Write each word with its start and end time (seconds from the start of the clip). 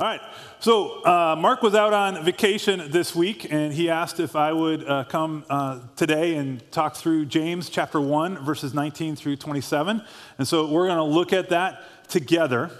All 0.00 0.06
right. 0.06 0.22
So 0.60 1.04
uh, 1.04 1.36
Mark 1.38 1.60
was 1.60 1.74
out 1.74 1.92
on 1.92 2.24
vacation 2.24 2.90
this 2.90 3.14
week, 3.14 3.52
and 3.52 3.70
he 3.70 3.90
asked 3.90 4.18
if 4.18 4.34
I 4.34 4.50
would 4.50 4.88
uh, 4.88 5.04
come 5.04 5.44
uh, 5.50 5.80
today 5.94 6.36
and 6.36 6.62
talk 6.72 6.96
through 6.96 7.26
James 7.26 7.68
chapter 7.68 8.00
1, 8.00 8.42
verses 8.42 8.72
19 8.72 9.14
through 9.14 9.36
27. 9.36 10.02
And 10.38 10.48
so 10.48 10.70
we're 10.70 10.86
going 10.86 10.96
to 10.96 11.04
look 11.04 11.34
at 11.34 11.50
that 11.50 11.82
together 12.08 12.70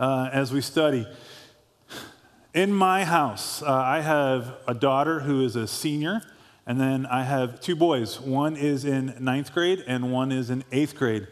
uh, 0.00 0.30
as 0.32 0.54
we 0.54 0.62
study. 0.62 1.06
In 2.54 2.72
my 2.72 3.04
house, 3.04 3.60
uh, 3.60 3.70
I 3.70 4.00
have 4.00 4.54
a 4.66 4.72
daughter 4.72 5.20
who 5.20 5.44
is 5.44 5.56
a 5.56 5.66
senior, 5.66 6.22
and 6.66 6.80
then 6.80 7.04
I 7.04 7.24
have 7.24 7.60
two 7.60 7.76
boys. 7.76 8.18
One 8.18 8.56
is 8.56 8.86
in 8.86 9.14
ninth 9.20 9.52
grade, 9.52 9.84
and 9.86 10.10
one 10.10 10.32
is 10.32 10.48
in 10.48 10.64
eighth 10.72 10.96
grade. 10.96 11.26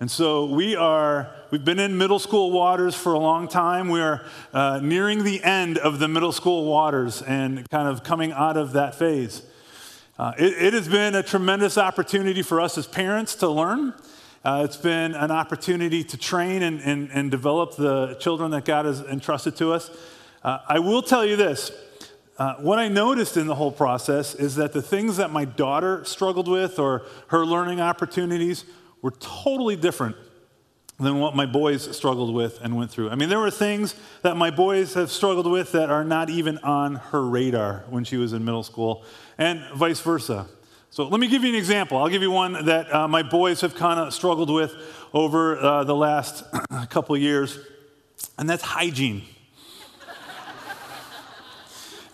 And 0.00 0.08
so 0.08 0.44
we 0.44 0.76
are, 0.76 1.28
we've 1.50 1.64
been 1.64 1.80
in 1.80 1.98
middle 1.98 2.20
school 2.20 2.52
waters 2.52 2.94
for 2.94 3.14
a 3.14 3.18
long 3.18 3.48
time. 3.48 3.88
We 3.88 4.00
are 4.00 4.24
uh, 4.52 4.78
nearing 4.80 5.24
the 5.24 5.42
end 5.42 5.76
of 5.76 5.98
the 5.98 6.06
middle 6.06 6.30
school 6.30 6.66
waters 6.66 7.20
and 7.20 7.68
kind 7.68 7.88
of 7.88 8.04
coming 8.04 8.30
out 8.30 8.56
of 8.56 8.74
that 8.74 8.94
phase. 8.94 9.42
Uh, 10.16 10.34
it, 10.38 10.52
it, 10.62 10.72
has 10.72 10.86
been 10.86 11.16
a 11.16 11.22
tremendous 11.22 11.76
opportunity 11.76 12.42
for 12.42 12.60
us 12.60 12.78
as 12.78 12.86
parents 12.86 13.34
to 13.36 13.48
learn. 13.48 13.92
Uh, 14.44 14.62
it's 14.64 14.76
been 14.76 15.16
an 15.16 15.32
opportunity 15.32 16.04
to 16.04 16.16
train 16.16 16.62
and, 16.62 16.80
and, 16.80 17.10
and, 17.12 17.28
develop 17.28 17.74
the 17.74 18.16
children 18.20 18.52
that 18.52 18.64
God 18.64 18.84
has 18.84 19.00
entrusted 19.00 19.56
to 19.56 19.72
us. 19.72 19.90
Uh, 20.44 20.58
I 20.68 20.78
will 20.78 21.02
tell 21.02 21.26
you 21.26 21.34
this. 21.34 21.72
Uh, 22.36 22.54
what 22.56 22.78
I 22.78 22.86
noticed 22.86 23.36
in 23.36 23.48
the 23.48 23.56
whole 23.56 23.72
process 23.72 24.36
is 24.36 24.54
that 24.56 24.72
the 24.72 24.82
things 24.82 25.16
that 25.16 25.32
my 25.32 25.44
daughter 25.44 26.04
struggled 26.04 26.46
with 26.46 26.78
or 26.78 27.04
her 27.28 27.44
learning 27.44 27.80
opportunities 27.80 28.64
were 29.02 29.12
totally 29.12 29.76
different 29.76 30.16
than 31.00 31.20
what 31.20 31.36
my 31.36 31.46
boys 31.46 31.96
struggled 31.96 32.34
with 32.34 32.60
and 32.60 32.76
went 32.76 32.90
through. 32.90 33.08
I 33.10 33.14
mean, 33.14 33.28
there 33.28 33.38
were 33.38 33.52
things 33.52 33.94
that 34.22 34.36
my 34.36 34.50
boys 34.50 34.94
have 34.94 35.10
struggled 35.10 35.48
with 35.48 35.72
that 35.72 35.90
are 35.90 36.04
not 36.04 36.28
even 36.28 36.58
on 36.58 36.96
her 36.96 37.24
radar 37.24 37.84
when 37.88 38.02
she 38.02 38.16
was 38.16 38.32
in 38.32 38.44
middle 38.44 38.64
school, 38.64 39.04
and 39.36 39.62
vice 39.76 40.00
versa. 40.00 40.46
So 40.90 41.06
let 41.06 41.20
me 41.20 41.28
give 41.28 41.44
you 41.44 41.50
an 41.50 41.54
example. 41.54 41.98
I'll 41.98 42.08
give 42.08 42.22
you 42.22 42.30
one 42.30 42.64
that 42.64 42.92
uh, 42.92 43.06
my 43.06 43.22
boys 43.22 43.60
have 43.60 43.76
kind 43.76 44.00
of 44.00 44.12
struggled 44.12 44.50
with 44.50 44.74
over 45.12 45.56
uh, 45.58 45.84
the 45.84 45.94
last 45.94 46.44
couple 46.90 47.16
years, 47.16 47.58
and 48.36 48.50
that's 48.50 48.62
hygiene. 48.62 49.22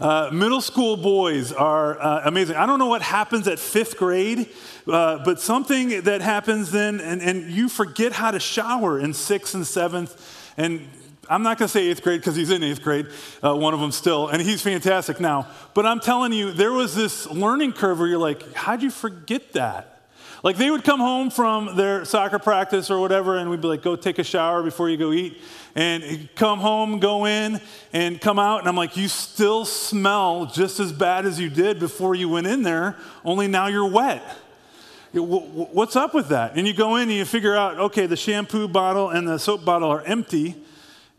Uh, 0.01 0.29
middle 0.33 0.61
school 0.61 0.97
boys 0.97 1.53
are 1.53 2.01
uh, 2.01 2.23
amazing. 2.25 2.57
I 2.57 2.67
don't 2.67 2.79
know 2.79 2.87
what 2.87 3.03
happens 3.03 3.47
at 3.47 3.59
fifth 3.59 3.97
grade, 3.97 4.49
uh, 4.89 5.25
but 5.25 5.41
something 5.41 6.03
that 6.03 6.21
happens 6.21 6.73
then, 6.73 7.01
and, 7.01 7.23
and 7.23 7.51
you 7.51 7.69
forget 7.69 8.13
how 8.13 8.33
to 8.33 8.41
shower 8.41 8.99
in 8.99 9.15
sixth 9.15 9.55
and 9.55 9.65
seventh. 9.65 10.53
And 10.57 10.89
I'm 11.31 11.43
not 11.43 11.59
going 11.59 11.69
to 11.69 11.73
say 11.73 11.87
eighth 11.89 12.03
grade 12.03 12.21
because 12.21 12.35
he's 12.35 12.51
in 12.51 12.63
eighth 12.63 12.83
grade, 12.83 13.07
uh, 13.43 13.55
one 13.55 13.73
of 13.73 13.81
them 13.81 13.93
still, 13.93 14.29
and 14.29 14.43
he's 14.43 14.63
fantastic 14.63 15.21
now. 15.21 15.47
But 15.75 15.87
I'm 15.87 16.01
telling 16.01 16.33
you, 16.33 16.53
there 16.53 16.73
was 16.73 16.95
this 16.95 17.31
learning 17.31 17.73
curve 17.73 18.01
where 18.01 18.09
you're 18.09 18.19
like, 18.19 18.53
how'd 18.55 18.83
you 18.83 18.91
forget 18.91 19.53
that? 19.53 19.94
Like 20.45 20.59
they 20.59 20.71
would 20.71 20.85
come 20.85 21.01
home 21.01 21.31
from 21.31 21.75
their 21.75 22.05
soccer 22.05 22.39
practice 22.39 22.91
or 22.91 23.01
whatever, 23.01 23.39
and 23.39 23.49
we'd 23.49 23.63
be 23.63 23.67
like, 23.67 23.83
go 23.83 23.97
take 23.97 24.19
a 24.19 24.25
shower 24.25 24.63
before 24.63 24.91
you 24.91 24.99
go 24.99 25.11
eat. 25.11 25.41
And 25.75 26.29
come 26.37 26.61
home, 26.61 26.99
go 27.01 27.25
in, 27.25 27.63
and 27.95 28.21
come 28.21 28.39
out. 28.39 28.61
And 28.61 28.69
I'm 28.69 28.77
like, 28.77 28.95
you 28.95 29.09
still 29.09 29.65
smell 29.65 30.45
just 30.45 30.81
as 30.81 30.93
bad 30.93 31.25
as 31.25 31.41
you 31.41 31.49
did 31.49 31.81
before 31.81 32.15
you 32.15 32.29
went 32.29 32.47
in 32.47 32.63
there, 32.63 32.97
only 33.25 33.49
now 33.49 33.69
you're 33.69 33.89
wet. 33.89 34.23
What's 35.15 35.97
up 35.97 36.13
with 36.13 36.29
that? 36.29 36.57
And 36.57 36.69
you 36.69 36.75
go 36.75 36.97
in 36.97 37.05
and 37.05 37.13
you 37.13 37.25
figure 37.25 37.57
out, 37.57 37.79
okay, 37.79 38.05
the 38.05 38.17
shampoo 38.17 38.69
bottle 38.69 39.09
and 39.09 39.27
the 39.27 39.39
soap 39.39 39.65
bottle 39.65 39.89
are 39.89 40.03
empty. 40.03 40.57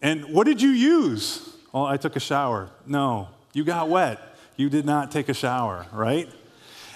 And 0.03 0.25
what 0.25 0.45
did 0.45 0.61
you 0.61 0.69
use? 0.69 1.49
Well, 1.71 1.85
I 1.85 1.97
took 1.97 2.15
a 2.15 2.19
shower. 2.19 2.69
No, 2.85 3.29
you 3.53 3.63
got 3.63 3.89
wet. 3.89 4.19
You 4.55 4.69
did 4.69 4.85
not 4.85 5.09
take 5.09 5.29
a 5.29 5.33
shower, 5.33 5.87
right? 5.91 6.29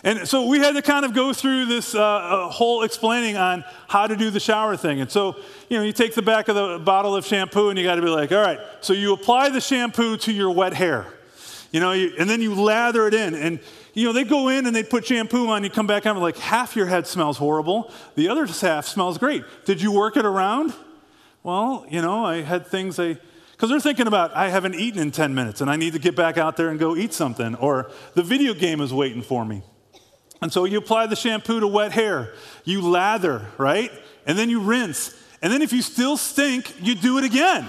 And 0.04 0.28
so 0.28 0.48
we 0.48 0.60
had 0.60 0.76
to 0.76 0.82
kind 0.82 1.04
of 1.04 1.14
go 1.14 1.34
through 1.34 1.66
this 1.66 1.94
uh, 1.94 2.02
uh, 2.02 2.50
whole 2.50 2.84
explaining 2.84 3.36
on 3.36 3.66
how 3.88 4.08
to 4.08 4.16
do 4.16 4.30
the 4.30 4.40
shower 4.40 4.78
thing. 4.78 5.02
And 5.02 5.12
so, 5.12 5.36
you 5.68 5.78
know, 5.78 5.84
you 5.84 5.92
take 5.92 6.16
the 6.16 6.22
back 6.22 6.48
of 6.48 6.56
the 6.56 6.80
bottle 6.80 7.16
of 7.16 7.26
shampoo 7.26 7.70
and 7.70 7.78
you 7.78 7.84
got 7.84 7.96
to 7.96 8.02
be 8.02 8.08
like, 8.08 8.32
all 8.32 8.42
right, 8.42 8.60
so 8.82 8.94
you 8.94 9.14
apply 9.14 9.50
the 9.50 9.60
shampoo 9.60 10.16
to 10.18 10.32
your 10.32 10.52
wet 10.52 10.74
hair, 10.74 11.06
you 11.72 11.82
know, 11.82 11.92
you, 11.92 12.14
and 12.18 12.30
then 12.30 12.42
you 12.42 12.56
lather 12.56 13.08
it 13.08 13.14
in. 13.14 13.36
And, 13.36 13.60
you 13.94 14.06
know, 14.06 14.14
they 14.14 14.24
go 14.24 14.48
in 14.48 14.66
and 14.66 14.76
they 14.76 14.84
put 14.84 15.06
shampoo 15.06 15.48
on, 15.48 15.66
you 15.66 15.70
come 15.70 15.88
back 15.88 16.06
and 16.06 16.18
like 16.20 16.38
half 16.38 16.78
your 16.78 16.86
head 16.86 17.06
smells 17.06 17.38
horrible, 17.38 17.92
the 18.16 18.30
other 18.30 18.46
half 18.46 18.88
smells 18.88 19.18
great. 19.18 19.44
Did 19.66 19.82
you 19.82 19.92
work 19.92 20.16
it 20.16 20.26
around? 20.26 20.74
Well, 21.44 21.86
you 21.90 22.02
know, 22.02 22.24
I 22.24 22.42
had 22.42 22.68
things 22.68 23.00
I, 23.00 23.18
because 23.52 23.70
they're 23.70 23.82
thinking 23.82 24.08
about, 24.08 24.34
I 24.34 24.48
haven't 24.48 24.76
eaten 24.76 25.02
in 25.02 25.12
10 25.12 25.36
minutes 25.36 25.60
and 25.60 25.70
I 25.70 25.76
need 25.76 25.92
to 25.92 26.00
get 26.00 26.16
back 26.16 26.38
out 26.38 26.56
there 26.56 26.70
and 26.70 26.80
go 26.80 26.96
eat 26.96 27.12
something, 27.14 27.56
or 27.56 27.92
the 28.14 28.24
video 28.24 28.54
game 28.54 28.80
is 28.80 28.94
waiting 28.94 29.22
for 29.22 29.44
me. 29.44 29.62
And 30.42 30.52
so 30.52 30.66
you 30.66 30.78
apply 30.78 31.08
the 31.08 31.16
shampoo 31.16 31.60
to 31.60 31.68
wet 31.68 31.92
hair, 31.92 32.34
you 32.64 32.82
lather, 32.82 33.48
right? 33.58 33.92
And 34.26 34.38
then 34.38 34.50
you 34.50 34.62
rinse. 34.62 35.16
And 35.42 35.52
then 35.52 35.62
if 35.62 35.74
you 35.74 35.82
still 35.82 36.18
stink, 36.18 36.74
you 36.82 36.96
do 36.96 37.18
it 37.18 37.24
again. 37.24 37.68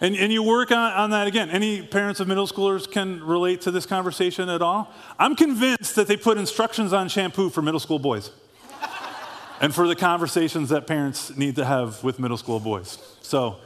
And, 0.00 0.14
and 0.14 0.30
you 0.30 0.42
work 0.42 0.72
on, 0.72 0.92
on 0.92 1.10
that 1.10 1.26
again. 1.26 1.50
Any 1.50 1.82
parents 1.82 2.20
of 2.20 2.28
middle 2.28 2.46
schoolers 2.46 2.90
can 2.90 3.24
relate 3.24 3.62
to 3.62 3.70
this 3.70 3.86
conversation 3.86 4.48
at 4.48 4.60
all? 4.60 4.92
I'm 5.18 5.34
convinced 5.34 5.96
that 5.96 6.06
they 6.06 6.16
put 6.16 6.36
instructions 6.36 6.92
on 6.92 7.08
shampoo 7.08 7.48
for 7.48 7.62
middle 7.62 7.80
school 7.80 7.98
boys 7.98 8.30
and 9.60 9.74
for 9.74 9.88
the 9.88 9.96
conversations 9.96 10.68
that 10.68 10.86
parents 10.86 11.34
need 11.36 11.56
to 11.56 11.64
have 11.64 12.04
with 12.04 12.18
middle 12.18 12.36
school 12.36 12.60
boys. 12.60 12.98
So, 13.22 13.56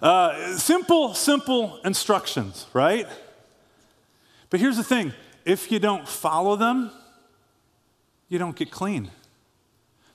uh, 0.00 0.56
simple, 0.56 1.14
simple 1.14 1.78
instructions, 1.84 2.66
right? 2.72 3.06
But 4.50 4.60
here's 4.60 4.76
the 4.76 4.84
thing 4.84 5.12
if 5.44 5.70
you 5.70 5.78
don't 5.78 6.08
follow 6.08 6.56
them, 6.56 6.90
you 8.28 8.38
don't 8.38 8.56
get 8.56 8.70
clean. 8.70 9.10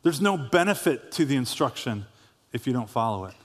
There's 0.03 0.21
no 0.21 0.37
benefit 0.37 1.11
to 1.13 1.25
the 1.25 1.35
instruction 1.35 2.05
if 2.53 2.65
you 2.65 2.73
don't 2.73 2.89
follow 2.89 3.25
it. 3.25 3.35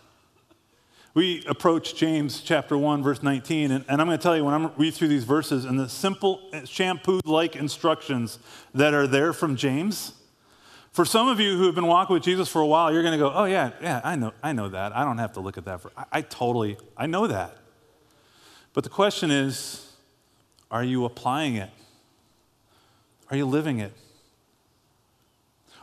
We 1.14 1.44
approach 1.46 1.94
James 1.94 2.40
chapter 2.40 2.76
1, 2.76 3.02
verse 3.02 3.22
19, 3.22 3.70
and, 3.70 3.84
and 3.88 4.00
I'm 4.00 4.06
going 4.08 4.18
to 4.18 4.22
tell 4.22 4.36
you 4.36 4.44
when 4.44 4.54
I 4.54 4.70
read 4.76 4.94
through 4.94 5.08
these 5.08 5.22
verses 5.22 5.64
and 5.64 5.78
the 5.78 5.88
simple 5.88 6.40
shampoo 6.64 7.20
like 7.24 7.54
instructions 7.54 8.40
that 8.74 8.94
are 8.94 9.06
there 9.06 9.32
from 9.32 9.54
James, 9.54 10.14
for 10.90 11.04
some 11.04 11.28
of 11.28 11.38
you 11.38 11.56
who 11.56 11.66
have 11.66 11.74
been 11.76 11.86
walking 11.86 12.14
with 12.14 12.24
Jesus 12.24 12.48
for 12.48 12.60
a 12.60 12.66
while, 12.66 12.92
you're 12.92 13.02
going 13.02 13.12
to 13.12 13.18
go, 13.18 13.32
oh, 13.32 13.44
yeah, 13.44 13.70
yeah, 13.80 14.00
I 14.02 14.16
know, 14.16 14.32
I 14.42 14.52
know 14.52 14.68
that. 14.68 14.94
I 14.94 15.04
don't 15.04 15.18
have 15.18 15.32
to 15.34 15.40
look 15.40 15.56
at 15.56 15.64
that. 15.66 15.80
For, 15.80 15.92
I, 15.96 16.04
I 16.12 16.20
totally, 16.20 16.78
I 16.96 17.06
know 17.06 17.28
that. 17.28 17.58
But 18.72 18.82
the 18.82 18.90
question 18.90 19.30
is, 19.30 19.92
are 20.68 20.82
you 20.82 21.04
applying 21.04 21.54
it? 21.54 21.70
Are 23.30 23.36
you 23.36 23.46
living 23.46 23.78
it? 23.78 23.92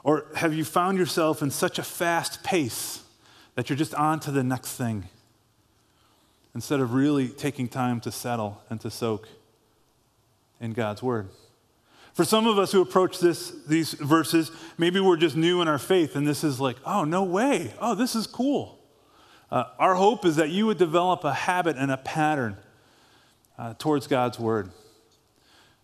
Or 0.03 0.25
have 0.35 0.53
you 0.53 0.63
found 0.65 0.97
yourself 0.97 1.41
in 1.41 1.51
such 1.51 1.77
a 1.77 1.83
fast 1.83 2.43
pace 2.43 3.03
that 3.55 3.69
you're 3.69 3.77
just 3.77 3.93
on 3.95 4.19
to 4.21 4.31
the 4.31 4.43
next 4.43 4.75
thing 4.75 5.05
instead 6.55 6.79
of 6.79 6.93
really 6.93 7.29
taking 7.29 7.67
time 7.67 8.01
to 8.01 8.11
settle 8.11 8.61
and 8.69 8.81
to 8.81 8.89
soak 8.89 9.27
in 10.59 10.73
God's 10.73 11.03
Word? 11.03 11.29
For 12.13 12.25
some 12.25 12.45
of 12.45 12.59
us 12.59 12.71
who 12.71 12.81
approach 12.81 13.19
this, 13.19 13.51
these 13.67 13.93
verses, 13.93 14.51
maybe 14.77 14.99
we're 14.99 15.17
just 15.17 15.37
new 15.37 15.61
in 15.61 15.67
our 15.67 15.79
faith 15.79 16.15
and 16.15 16.27
this 16.27 16.43
is 16.43 16.59
like, 16.59 16.77
oh, 16.85 17.03
no 17.03 17.23
way. 17.23 17.73
Oh, 17.79 17.95
this 17.95 18.15
is 18.15 18.27
cool. 18.27 18.79
Uh, 19.49 19.65
our 19.79 19.95
hope 19.95 20.25
is 20.25 20.37
that 20.37 20.49
you 20.49 20.65
would 20.65 20.77
develop 20.77 21.23
a 21.23 21.33
habit 21.33 21.77
and 21.77 21.91
a 21.91 21.97
pattern 21.97 22.57
uh, 23.57 23.75
towards 23.77 24.07
God's 24.07 24.39
Word. 24.39 24.71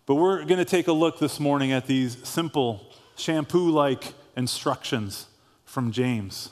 But 0.06 0.16
we're 0.16 0.44
going 0.44 0.58
to 0.58 0.64
take 0.64 0.88
a 0.88 0.92
look 0.92 1.18
this 1.18 1.38
morning 1.38 1.70
at 1.72 1.86
these 1.86 2.16
simple 2.26 2.87
shampoo 3.18 3.70
like 3.70 4.14
instructions 4.36 5.26
from 5.64 5.92
James 5.92 6.50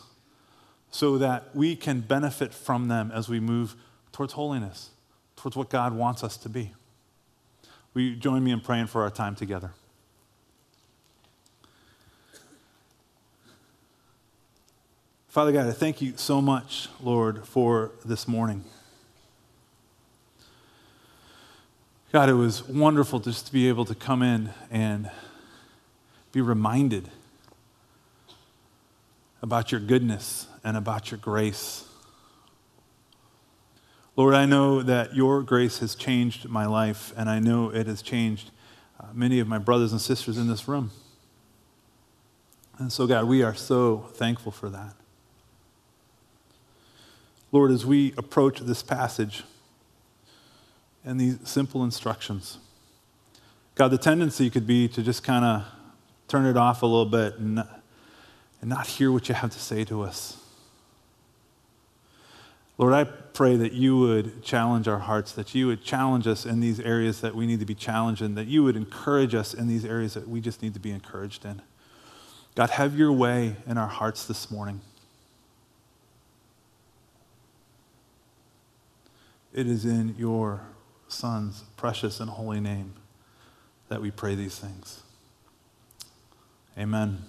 so 0.91 1.19
that 1.19 1.54
we 1.54 1.77
can 1.77 2.00
benefit 2.00 2.53
from 2.53 2.88
them 2.88 3.10
as 3.15 3.28
we 3.28 3.41
move 3.41 3.77
towards 4.12 4.32
holiness, 4.32 4.91
towards 5.36 5.57
what 5.57 5.71
God 5.71 5.95
wants 5.95 6.24
us 6.24 6.36
to 6.39 6.48
be. 6.48 6.72
Will 7.95 8.03
you 8.03 8.16
join 8.16 8.42
me 8.42 8.51
in 8.51 8.60
praying 8.60 8.89
for 8.89 9.03
our 9.03 9.10
time 9.10 9.34
together? 9.34 9.72
Father 15.28 15.53
God, 15.53 15.66
I 15.66 15.72
thank 15.72 16.01
you 16.01 16.15
so 16.16 16.41
much, 16.41 16.89
Lord, 17.03 17.47
for 17.47 17.92
this 18.04 18.27
morning. 18.27 18.65
God, 22.10 22.30
it 22.30 22.34
was 22.34 22.66
wonderful 22.66 23.21
just 23.21 23.47
to 23.47 23.53
be 23.53 23.69
able 23.69 23.84
to 23.84 23.95
come 23.95 24.22
in 24.22 24.51
and 24.71 25.10
be 26.36 26.42
reminded 26.42 27.09
about 29.41 29.72
your 29.72 29.80
goodness 29.80 30.47
and 30.62 30.77
about 30.77 31.10
your 31.10 31.16
grace. 31.16 31.88
Lord, 34.16 34.34
I 34.34 34.44
know 34.44 34.83
that 34.83 35.16
your 35.16 35.42
grace 35.42 35.78
has 35.78 35.94
changed 35.94 36.47
my 36.47 36.66
life, 36.66 37.10
and 37.16 37.30
I 37.30 37.38
know 37.38 37.71
it 37.71 37.86
has 37.86 38.03
changed 38.03 38.50
uh, 39.00 39.06
many 39.15 39.41
of 39.41 39.48
my 39.48 39.56
brothers 39.56 39.92
and 39.92 40.00
sisters 40.00 40.36
in 40.36 40.47
this 40.47 40.68
room. 40.68 40.91
And 42.77 42.92
so, 42.92 43.06
God, 43.06 43.24
we 43.24 43.42
are 43.42 43.54
so 43.54 44.10
thankful 44.12 44.53
for 44.53 44.68
that. 44.68 44.92
Lord, 47.50 47.71
as 47.71 47.86
we 47.86 48.12
approach 48.18 48.60
this 48.60 48.83
passage, 48.83 49.42
and 51.03 51.18
these 51.18 51.38
simple 51.44 51.83
instructions. 51.83 52.59
God, 53.74 53.88
the 53.88 53.97
tendency 53.97 54.50
could 54.50 54.66
be 54.66 54.86
to 54.88 55.03
just 55.03 55.22
kind 55.22 55.42
of 55.42 55.65
turn 56.28 56.46
it 56.46 56.56
off 56.56 56.82
a 56.82 56.86
little 56.86 57.06
bit 57.06 57.36
and, 57.38 57.58
and 58.60 58.70
not 58.70 58.86
hear 58.86 59.12
what 59.12 59.28
you 59.28 59.34
have 59.34 59.50
to 59.50 59.58
say 59.58 59.84
to 59.84 60.02
us. 60.02 60.38
Lord, 62.78 62.92
I 62.92 63.04
pray 63.04 63.56
that 63.56 63.72
you 63.72 63.98
would 63.98 64.42
challenge 64.42 64.86
our 64.86 64.98
hearts, 64.98 65.32
that 65.32 65.54
you 65.54 65.66
would 65.68 65.82
challenge 65.82 66.26
us 66.26 66.44
in 66.44 66.60
these 66.60 66.78
areas 66.80 67.22
that 67.22 67.34
we 67.34 67.46
need 67.46 67.60
to 67.60 67.66
be 67.66 67.74
challenged 67.74 68.20
in, 68.20 68.34
that 68.34 68.48
you 68.48 68.62
would 68.64 68.76
encourage 68.76 69.34
us 69.34 69.54
in 69.54 69.66
these 69.66 69.84
areas 69.84 70.14
that 70.14 70.28
we 70.28 70.40
just 70.40 70.62
need 70.62 70.74
to 70.74 70.80
be 70.80 70.90
encouraged 70.90 71.44
in. 71.44 71.62
God, 72.54 72.70
have 72.70 72.96
your 72.96 73.12
way 73.12 73.56
in 73.66 73.78
our 73.78 73.86
hearts 73.86 74.26
this 74.26 74.50
morning. 74.50 74.80
It 79.54 79.66
is 79.66 79.86
in 79.86 80.14
your 80.18 80.60
Son's 81.08 81.64
precious 81.78 82.20
and 82.20 82.28
holy 82.28 82.60
name 82.60 82.92
that 83.88 84.02
we 84.02 84.10
pray 84.10 84.34
these 84.34 84.58
things. 84.58 85.02
Amen. 86.78 87.24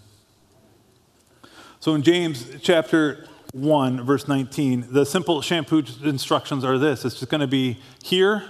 So 1.80 1.96
in 1.96 2.04
James 2.04 2.46
chapter 2.62 3.26
1, 3.54 4.06
verse 4.06 4.28
19, 4.28 4.88
the 4.92 5.06
simple 5.06 5.42
shampoo 5.42 5.84
instructions 6.04 6.66
are 6.66 6.78
this 6.78 7.06
it's 7.06 7.20
just 7.20 7.32
going 7.32 7.42
to 7.42 7.48
be 7.48 7.80
hear, 8.04 8.44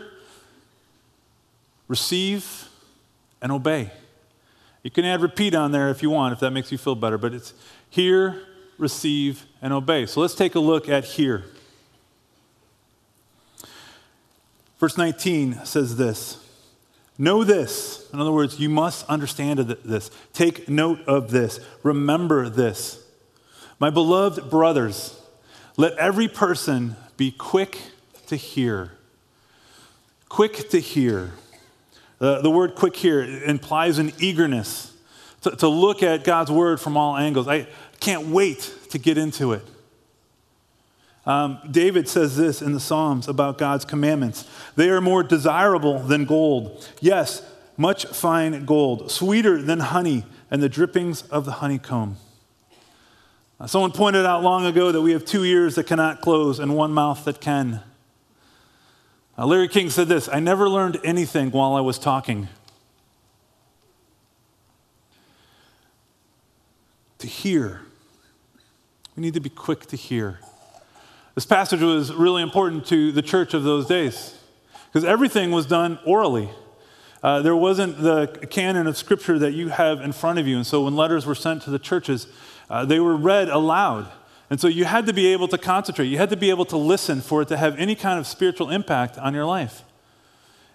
receive, 1.88 2.67
and 3.41 3.51
obey. 3.51 3.91
You 4.81 4.89
can 4.89 5.05
add 5.05 5.21
repeat 5.21 5.53
on 5.53 5.71
there 5.71 5.89
if 5.89 6.01
you 6.01 6.09
want, 6.09 6.33
if 6.33 6.39
that 6.39 6.51
makes 6.51 6.71
you 6.71 6.77
feel 6.77 6.95
better, 6.95 7.17
but 7.17 7.33
it's 7.33 7.53
hear, 7.89 8.41
receive, 8.79 9.45
and 9.61 9.73
obey. 9.73 10.05
So 10.07 10.21
let's 10.21 10.33
take 10.33 10.55
a 10.55 10.59
look 10.59 10.89
at 10.89 11.05
hear. 11.05 11.44
Verse 14.79 14.97
19 14.97 15.65
says 15.65 15.97
this 15.97 16.46
Know 17.18 17.44
this. 17.44 18.08
In 18.14 18.19
other 18.19 18.31
words, 18.31 18.60
you 18.60 18.69
must 18.69 19.08
understand 19.10 19.60
this. 19.60 20.12
Take 20.34 20.69
note 20.69 21.00
of 21.08 21.31
this. 21.31 21.60
Remember 21.84 22.50
this. 22.50 23.04
My 23.80 23.90
beloved 23.90 24.50
brothers, 24.50 25.19
let 25.78 25.94
every 25.98 26.28
person 26.28 26.96
be 27.16 27.31
quick 27.31 27.80
to 28.28 28.36
hear. 28.36 28.92
Quick 30.30 30.69
to 30.69 30.80
hear. 30.80 31.31
Uh, 32.19 32.42
the 32.42 32.52
word 32.52 32.75
quick 32.75 32.96
here 32.96 33.22
implies 33.22 33.98
an 34.00 34.12
eagerness 34.19 34.94
to, 35.42 35.52
to 35.52 35.68
look 35.68 36.04
at 36.04 36.24
God's 36.24 36.52
word 36.52 36.80
from 36.80 36.98
all 36.98 37.16
angles. 37.16 37.48
I 37.48 37.68
can't 38.00 38.28
wait 38.28 38.74
to 38.90 38.98
get 38.98 39.18
into 39.18 39.54
it. 39.54 39.64
Um, 41.27 41.59
David 41.69 42.07
says 42.07 42.38
this 42.38 42.62
in 42.62 42.71
the 42.71 42.79
Psalms 42.79 43.27
about 43.27 43.57
God's 43.57 43.83
commandments 43.83 44.50
they 44.77 44.89
are 44.89 45.01
more 45.01 45.24
desirable 45.24 46.00
than 46.00 46.24
gold. 46.24 46.89
Yes, 47.01 47.44
much 47.75 48.06
fine 48.06 48.63
gold, 48.63 49.12
sweeter 49.12 49.62
than 49.62 49.81
honey 49.81 50.24
and 50.50 50.63
the 50.63 50.69
drippings 50.69 51.24
of 51.24 51.44
the 51.44 51.51
honeycomb. 51.53 52.15
Uh, 53.59 53.68
someone 53.68 53.91
pointed 53.91 54.25
out 54.25 54.41
long 54.41 54.65
ago 54.65 54.94
that 54.94 55.01
we 55.01 55.12
have 55.12 55.25
two 55.25 55.44
ears 55.44 55.75
that 55.75 55.85
cannot 55.85 56.21
close 56.21 56.59
and 56.59 56.75
one 56.77 56.94
mouth 56.94 57.25
that 57.25 57.41
can. 57.41 57.81
Uh, 59.38 59.45
Larry 59.45 59.68
King 59.68 59.89
said 59.89 60.07
this 60.07 60.30
I 60.31 60.39
never 60.39 60.69
learned 60.69 60.97
anything 61.03 61.51
while 61.51 61.73
I 61.73 61.81
was 61.81 62.00
talking. 62.00 62.47
To 67.18 67.27
hear. 67.27 67.81
We 69.18 69.21
need 69.21 69.33
to 69.33 69.41
be 69.41 69.50
quick 69.50 69.88
to 69.88 69.97
hear. 69.97 70.39
This 71.38 71.45
passage 71.45 71.81
was 71.81 72.12
really 72.12 72.42
important 72.42 72.88
to 72.88 73.12
the 73.12 73.22
church 73.22 73.54
of 73.54 73.63
those 73.63 73.86
days 73.86 74.34
because 74.88 75.06
everything 75.06 75.51
was 75.51 75.68
done 75.68 76.00
orally. 76.04 76.50
Uh, 77.22 77.44
there 77.44 77.56
wasn't 77.56 78.01
the 78.01 78.25
canon 78.50 78.88
of 78.88 78.98
scripture 78.98 79.38
that 79.38 79.51
you 79.51 79.69
have 79.69 80.01
in 80.01 80.13
front 80.13 80.39
of 80.39 80.48
you. 80.48 80.56
And 80.56 80.66
so 80.66 80.86
when 80.86 80.95
letters 80.95 81.28
were 81.28 81.36
sent 81.36 81.62
to 81.62 81.69
the 81.69 81.78
churches, 81.78 82.25
uh, 82.72 82.86
they 82.86 83.00
were 83.00 83.16
read 83.16 83.50
aloud. 83.50 84.12
And 84.50 84.60
so 84.60 84.68
you 84.68 84.86
had 84.86 85.06
to 85.06 85.13
be 85.13 85.28
able 85.28 85.48
to 85.50 85.60
concentrate. 85.60 86.07
You 86.07 86.18
had 86.18 86.31
to 86.31 86.36
be 86.36 86.50
able 86.50 86.66
to 86.66 86.78
listen 86.78 87.22
for 87.22 87.44
it 87.44 87.50
to 87.50 87.57
have 87.57 87.78
any 87.78 87.94
kind 87.94 88.18
of 88.18 88.25
spiritual 88.25 88.72
impact 88.72 89.19
on 89.19 89.36
your 89.36 89.45
life. 89.45 89.83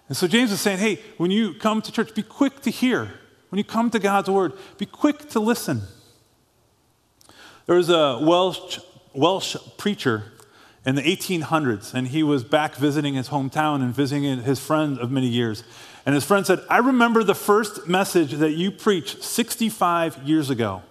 And 0.07 0.15
so 0.15 0.29
James 0.29 0.49
is 0.53 0.61
saying, 0.61 0.77
hey, 0.77 1.01
when 1.17 1.29
you 1.29 1.55
come 1.55 1.81
to 1.81 1.91
church, 1.91 2.15
be 2.15 2.23
quick 2.23 2.61
to 2.61 2.69
hear. 2.69 3.11
When 3.49 3.57
you 3.57 3.65
come 3.65 3.89
to 3.89 3.99
God's 3.99 4.29
word, 4.29 4.53
be 4.77 4.85
quick 4.85 5.27
to 5.31 5.41
listen. 5.41 5.81
There 7.65 7.75
was 7.75 7.89
a 7.89 8.17
Welsh, 8.21 8.79
Welsh 9.13 9.57
preacher 9.77 10.29
in 10.85 10.95
the 10.95 11.01
1800s, 11.01 11.93
and 11.93 12.09
he 12.09 12.23
was 12.23 12.43
back 12.43 12.75
visiting 12.75 13.13
his 13.13 13.29
hometown 13.29 13.81
and 13.81 13.93
visiting 13.95 14.41
his 14.43 14.59
friend 14.59 14.99
of 14.99 15.11
many 15.11 15.27
years. 15.27 15.63
And 16.05 16.13
his 16.13 16.25
friend 16.25 16.45
said, 16.45 16.59
I 16.69 16.79
remember 16.79 17.23
the 17.23 17.35
first 17.35 17.87
message 17.87 18.33
that 18.33 18.51
you 18.51 18.71
preached 18.71 19.23
65 19.23 20.23
years 20.23 20.49
ago. 20.49 20.81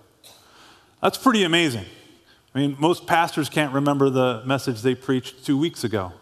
That's 1.02 1.18
pretty 1.18 1.44
amazing. 1.44 1.84
I 2.54 2.58
mean, 2.58 2.76
most 2.78 3.06
pastors 3.06 3.48
can't 3.48 3.74
remember 3.74 4.08
the 4.08 4.42
message 4.46 4.82
they 4.82 4.94
preached 4.94 5.44
two 5.44 5.58
weeks 5.58 5.84
ago. 5.84 6.12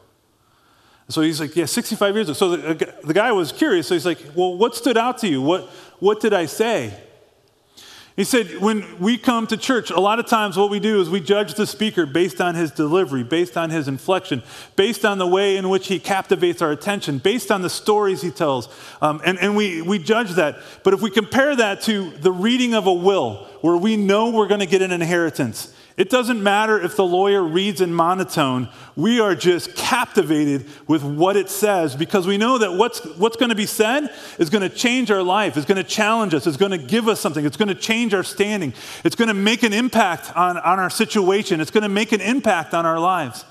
So 1.09 1.23
he's 1.23 1.41
like, 1.41 1.55
Yeah, 1.57 1.67
65 1.67 2.15
years 2.15 2.29
ago. 2.29 2.33
So 2.35 2.57
the, 2.57 2.95
the 3.05 3.15
guy 3.15 3.33
was 3.33 3.53
curious. 3.53 3.89
So 3.89 3.95
he's 3.95 4.07
like, 4.07 4.19
Well, 4.35 4.57
what 4.57 4.75
stood 4.75 4.97
out 4.97 5.19
to 5.19 5.29
you? 5.29 5.43
What, 5.43 5.69
what 5.99 6.21
did 6.21 6.33
I 6.33 6.47
say? 6.47 6.97
He 8.17 8.25
said, 8.25 8.59
when 8.59 8.99
we 8.99 9.17
come 9.17 9.47
to 9.47 9.57
church, 9.57 9.91
a 9.91 10.01
lot 10.01 10.19
of 10.19 10.27
times 10.27 10.57
what 10.57 10.69
we 10.69 10.81
do 10.81 11.01
is 11.01 11.09
we 11.09 11.21
judge 11.21 11.55
the 11.55 11.67
speaker 11.67 12.07
based 12.07 12.41
on 12.41 12.55
his 12.55 12.71
delivery, 12.71 13.23
based 13.23 13.57
on 13.57 13.71
his 13.71 13.89
inflection, 13.89 14.43
based 14.77 15.05
on 15.05 15.19
the 15.19 15.27
way 15.27 15.57
in 15.57 15.69
which 15.69 15.87
he 15.87 15.99
captivates 15.99 16.61
our 16.61 16.73
attention, 16.73 17.19
based 17.19 17.51
on 17.51 17.63
the 17.63 17.71
stories 17.71 18.21
he 18.21 18.31
tells. 18.31 18.69
Um, 19.01 19.23
and 19.25 19.39
and 19.39 19.57
we, 19.57 19.81
we 19.81 19.99
judge 19.99 20.33
that. 20.33 20.59
But 20.83 20.93
if 20.93 21.01
we 21.01 21.11
compare 21.11 21.55
that 21.57 21.83
to 21.83 22.11
the 22.11 22.33
reading 22.33 22.75
of 22.75 22.87
a 22.87 22.93
will, 22.93 23.47
where 23.61 23.77
we 23.77 23.97
know 23.97 24.31
we're 24.31 24.49
going 24.49 24.61
to 24.61 24.67
get 24.67 24.83
an 24.83 24.91
inheritance, 24.91 25.73
it 25.97 26.09
doesn't 26.09 26.43
matter 26.43 26.81
if 26.81 26.97
the 26.97 27.05
lawyer 27.05 27.43
reads 27.43 27.81
in 27.81 27.93
monotone. 27.93 28.69
We 28.97 29.21
are 29.21 29.35
just 29.35 29.75
captivated 29.75 30.67
with 30.87 31.03
what 31.03 31.37
it 31.37 31.51
says 31.51 31.97
because 31.97 32.27
we 32.27 32.39
know 32.39 32.59
that 32.59 32.73
what's, 32.73 33.05
what's 33.17 33.37
going 33.37 33.51
to 33.51 33.55
be 33.55 33.67
said 33.67 34.11
is 34.39 34.51
going 34.51 34.69
to 34.69 34.75
change 34.75 35.11
our 35.11 35.23
life, 35.23 35.57
it's 35.57 35.67
going 35.67 35.77
to 35.77 35.85
challenge 35.85 36.33
us, 36.35 36.47
it's 36.47 36.57
going 36.57 36.73
to 36.73 36.79
give 36.79 37.09
us 37.09 37.21
something, 37.21 37.45
it's 37.45 37.57
going 37.57 37.69
to 37.69 37.75
change 37.75 38.15
our 38.15 38.23
standing, 38.23 38.73
it's 39.05 39.17
going 39.17 39.29
to 39.29 39.35
make 39.35 39.63
an 39.63 39.73
impact 39.73 40.35
on, 40.37 40.57
on 40.59 40.79
our 40.79 40.91
situation, 40.91 41.61
it's 41.61 41.71
going 41.71 41.83
to 41.83 41.89
make 41.89 42.13
an 42.13 42.21
impact 42.21 42.73
on 42.73 42.87
our 42.87 42.99
lives. 42.99 43.45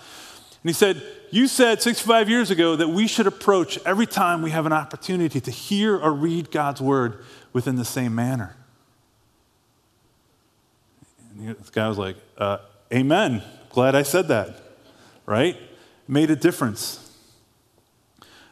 And 0.64 0.70
he 0.70 0.74
said, 0.74 1.02
You 1.32 1.48
said 1.48 1.82
65 1.82 2.30
years 2.30 2.52
ago 2.52 2.76
that 2.76 2.90
we 2.90 3.08
should 3.08 3.28
approach 3.28 3.80
every 3.86 4.08
time 4.08 4.42
we 4.42 4.52
have 4.52 4.66
an 4.66 4.74
opportunity 4.74 5.40
to 5.40 5.52
hear 5.52 5.96
or 5.98 6.14
read 6.14 6.52
God's 6.52 6.82
word 6.82 7.24
within 7.54 7.76
the 7.76 7.86
same 7.86 8.14
manner. 8.16 8.56
This 11.40 11.70
guy 11.70 11.88
was 11.88 11.98
like, 11.98 12.18
uh, 12.38 12.58
Amen. 12.94 13.44
Glad 13.70 13.96
I 13.96 14.04
said 14.04 14.28
that. 14.28 14.62
Right? 15.26 15.58
Made 16.08 16.32
a 16.32 16.36
difference. 16.36 17.06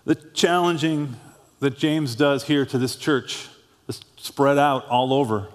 The 0.05 0.15
challenging 0.15 1.15
that 1.59 1.77
James 1.77 2.15
does 2.15 2.45
here 2.45 2.65
to 2.65 2.77
this 2.77 2.95
church, 2.95 3.49
this 3.87 4.01
spread 4.17 4.57
out 4.57 4.87
all 4.87 5.11
over, 5.11 5.49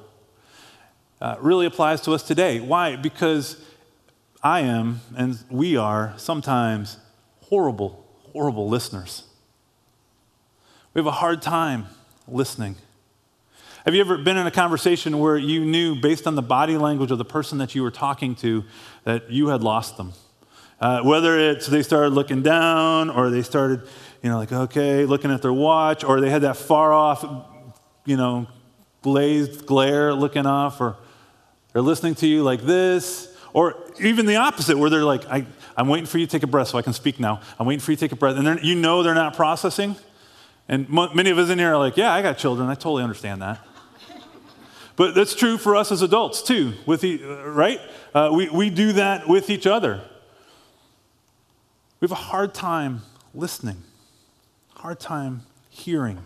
uh, 1.21 1.37
really 1.41 1.65
applies 1.65 2.01
to 2.03 2.13
us 2.13 2.23
today. 2.23 2.59
Why? 2.61 2.97
Because 2.97 3.65
I 4.43 4.61
am, 4.61 5.01
and 5.17 5.39
we 5.49 5.77
are, 5.77 6.15
sometimes 6.17 6.99
horrible, 7.43 8.05
horrible 8.33 8.69
listeners. 8.69 9.23
We 10.93 10.99
have 10.99 11.07
a 11.07 11.13
hard 11.13 11.41
time 11.41 11.87
listening. 12.27 12.77
Have 13.85 13.97
you 13.97 14.01
ever 14.01 14.17
been 14.17 14.37
in 14.37 14.47
a 14.47 14.53
conversation 14.53 15.19
where 15.19 15.37
you 15.37 15.65
knew, 15.65 16.01
based 16.01 16.29
on 16.29 16.37
the 16.37 16.43
body 16.43 16.77
language 16.77 17.11
of 17.11 17.19
the 17.19 17.25
person 17.25 17.59
that 17.59 17.75
you 17.75 17.83
were 17.83 17.91
talking 17.91 18.37
to, 18.37 18.63
that 19.03 19.29
you 19.29 19.49
had 19.49 19.65
lost 19.65 19.97
them? 19.97 20.13
Uh, 20.81 21.03
whether 21.03 21.37
it's 21.37 21.67
they 21.67 21.83
started 21.83 22.11
looking 22.11 22.43
down, 22.43 23.11
or 23.11 23.29
they 23.29 23.43
started, 23.43 23.83
you 24.23 24.31
know, 24.31 24.39
like, 24.39 24.53
okay, 24.53 25.05
looking 25.05 25.33
at 25.33 25.43
their 25.43 25.53
watch, 25.53 26.05
or 26.05 26.21
they 26.21 26.31
had 26.31 26.43
that 26.43 26.57
far 26.57 26.93
off, 26.93 27.25
you 28.05 28.17
know, 28.17 28.47
glazed 29.03 29.67
glare 29.67 30.15
looking 30.15 30.47
off, 30.47 30.81
or 30.81 30.97
they're 31.73 31.83
listening 31.83 32.15
to 32.15 32.27
you 32.29 32.45
like 32.45 32.63
this, 32.63 33.37
or 33.53 33.75
even 34.01 34.27
the 34.27 34.37
opposite, 34.37 34.79
where 34.79 34.91
they're 34.91 35.05
like, 35.05 35.25
I, 35.27 35.45
am 35.77 35.89
waiting 35.89 36.07
for 36.07 36.19
you 36.19 36.27
to 36.27 36.31
take 36.31 36.45
a 36.45 36.47
breath 36.47 36.69
so 36.69 36.79
I 36.79 36.83
can 36.83 36.93
speak 36.93 37.19
now. 37.19 37.41
I'm 37.59 37.67
waiting 37.67 37.81
for 37.81 37.91
you 37.91 37.97
to 37.97 38.01
take 38.01 38.13
a 38.13 38.17
breath. 38.17 38.37
And 38.37 38.63
you 38.63 38.77
know 38.77 39.03
they're 39.03 39.13
not 39.13 39.35
processing. 39.35 39.97
And 40.69 40.89
many 40.89 41.31
of 41.31 41.39
us 41.39 41.51
in 41.51 41.59
here 41.59 41.73
are 41.73 41.79
like, 41.79 41.97
yeah, 41.97 42.15
I 42.15 42.23
got 42.23 42.39
children. 42.39 42.69
I 42.69 42.75
totally 42.75 43.03
understand 43.03 43.43
that. 43.43 43.59
But 44.97 45.15
that's 45.15 45.35
true 45.35 45.57
for 45.57 45.75
us 45.75 45.91
as 45.91 46.03
adults 46.03 46.43
too, 46.43 46.75
with 46.87 47.03
e- 47.05 47.23
right? 47.23 47.81
Uh, 48.15 48.31
we, 48.33 48.49
we 48.49 48.71
do 48.71 48.93
that 48.93 49.27
with 49.27 49.51
each 49.51 49.67
other. 49.67 50.03
We 52.01 52.07
have 52.07 52.13
a 52.13 52.15
hard 52.15 52.53
time 52.53 53.03
listening, 53.35 53.83
hard 54.75 55.01
time 55.01 55.43
hearing. 55.71 56.19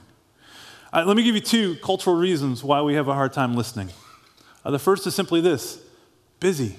Uh, 0.92 1.04
let 1.06 1.16
me 1.16 1.23
give 1.23 1.35
you 1.35 1.40
two 1.40 1.76
cultural 1.76 2.16
reasons 2.16 2.64
why 2.64 2.82
we 2.82 2.94
have 2.94 3.08
a 3.08 3.14
hard 3.14 3.32
time 3.32 3.54
listening. 3.54 3.90
Uh, 4.64 4.70
the 4.70 4.78
first 4.78 5.06
is 5.06 5.14
simply 5.14 5.40
this 5.40 5.78
busy. 6.40 6.76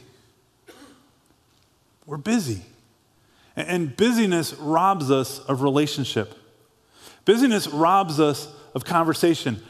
We're 2.05 2.17
busy. 2.17 2.63
And 3.55 3.95
busyness 3.95 4.53
robs 4.55 5.09
us 5.09 5.39
of 5.39 5.61
relationship 5.61 6.33
Busyness 7.27 7.67
robs 7.67 8.21
us 8.21 8.47
of 8.73 8.85
conversation. 8.85 9.61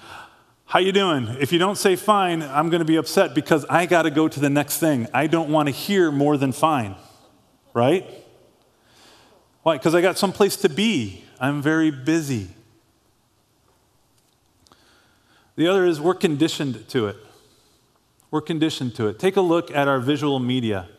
How 0.70 0.80
you 0.80 0.92
doing? 0.92 1.30
If 1.40 1.54
you 1.54 1.60
don't 1.60 1.78
say 1.78 1.96
fine, 1.96 2.42
I'm 2.42 2.70
going 2.70 2.82
to 2.82 2.86
be 2.86 2.98
upset 2.98 3.34
because 3.34 3.64
I 3.70 3.86
got 3.86 4.02
to 4.02 4.12
go 4.12 4.28
to 4.28 4.38
the 4.38 4.50
next 4.50 4.80
thing. 4.80 5.08
I 5.14 5.28
don't 5.28 5.50
want 5.50 5.70
to 5.70 5.72
hear 5.72 6.12
more 6.12 6.36
than 6.36 6.52
fine. 6.52 6.98
Right? 7.74 8.06
Why? 9.64 9.78
Because 9.78 9.96
I 9.96 10.02
got 10.02 10.18
someplace 10.18 10.58
to 10.58 10.70
be. 10.70 11.24
I'm 11.40 11.62
very 11.62 11.90
busy. 11.90 12.50
The 15.56 15.70
other 15.70 15.86
is 15.86 16.02
we're 16.02 16.14
conditioned 16.14 16.90
to 16.90 17.08
it. 17.08 17.16
We're 18.30 18.42
conditioned 18.42 18.94
to 18.96 19.08
it. 19.08 19.20
Take 19.20 19.38
a 19.38 19.42
look 19.42 19.72
at 19.72 19.88
our 19.88 20.02
visual 20.02 20.38
media, 20.38 20.90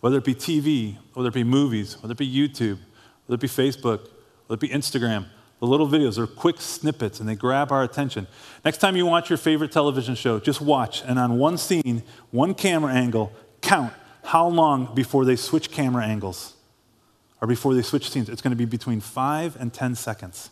whether 0.00 0.18
it 0.18 0.24
be 0.24 0.34
TV, 0.34 0.98
whether 1.14 1.30
it 1.30 1.34
be 1.34 1.44
movies, 1.44 1.96
whether 2.02 2.12
it 2.12 2.18
be 2.18 2.30
YouTube, 2.30 2.78
whether 3.24 3.36
it 3.36 3.40
be 3.40 3.48
Facebook, 3.48 4.00
whether 4.48 4.58
it 4.58 4.60
be 4.60 4.68
Instagram. 4.68 5.28
The 5.60 5.66
little 5.66 5.88
videos 5.88 6.18
are 6.18 6.26
quick 6.26 6.60
snippets 6.60 7.18
and 7.18 7.28
they 7.28 7.34
grab 7.34 7.72
our 7.72 7.82
attention. 7.82 8.28
Next 8.64 8.78
time 8.78 8.96
you 8.96 9.06
watch 9.06 9.28
your 9.28 9.36
favorite 9.36 9.72
television 9.72 10.14
show, 10.14 10.38
just 10.38 10.60
watch 10.60 11.02
and 11.02 11.18
on 11.18 11.38
one 11.38 11.58
scene, 11.58 12.04
one 12.30 12.54
camera 12.54 12.92
angle, 12.92 13.32
count 13.60 13.92
how 14.24 14.46
long 14.46 14.94
before 14.94 15.24
they 15.24 15.36
switch 15.36 15.70
camera 15.70 16.04
angles 16.04 16.54
or 17.40 17.48
before 17.48 17.74
they 17.74 17.82
switch 17.82 18.10
scenes. 18.10 18.28
It's 18.28 18.42
going 18.42 18.52
to 18.52 18.56
be 18.56 18.66
between 18.66 19.00
five 19.00 19.56
and 19.60 19.72
10 19.72 19.96
seconds. 19.96 20.50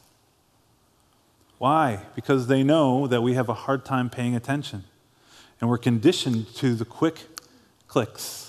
Why? 1.58 2.00
Because 2.14 2.48
they 2.48 2.62
know 2.62 3.06
that 3.06 3.22
we 3.22 3.34
have 3.34 3.48
a 3.48 3.54
hard 3.54 3.84
time 3.84 4.10
paying 4.10 4.34
attention 4.34 4.84
and 5.60 5.70
we're 5.70 5.78
conditioned 5.78 6.52
to 6.56 6.74
the 6.74 6.84
quick 6.84 7.26
clicks. 7.86 8.45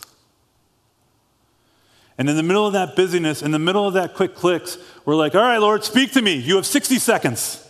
And 2.17 2.29
in 2.29 2.36
the 2.36 2.43
middle 2.43 2.65
of 2.65 2.74
that 2.74 2.95
busyness, 2.95 3.41
in 3.41 3.51
the 3.51 3.59
middle 3.59 3.88
of 3.88 3.93
that 3.93 4.15
quick 4.15 4.33
clicks, 4.33 4.77
we're 5.05 5.15
like, 5.15 5.36
all 5.36 5.41
right, 5.41 5.59
Lord, 5.59 5.83
speak 5.83 6.13
to 6.13 6.21
me. 6.21 6.33
You 6.33 6.55
have 6.55 6.65
60 6.65 6.97
seconds. 6.97 7.63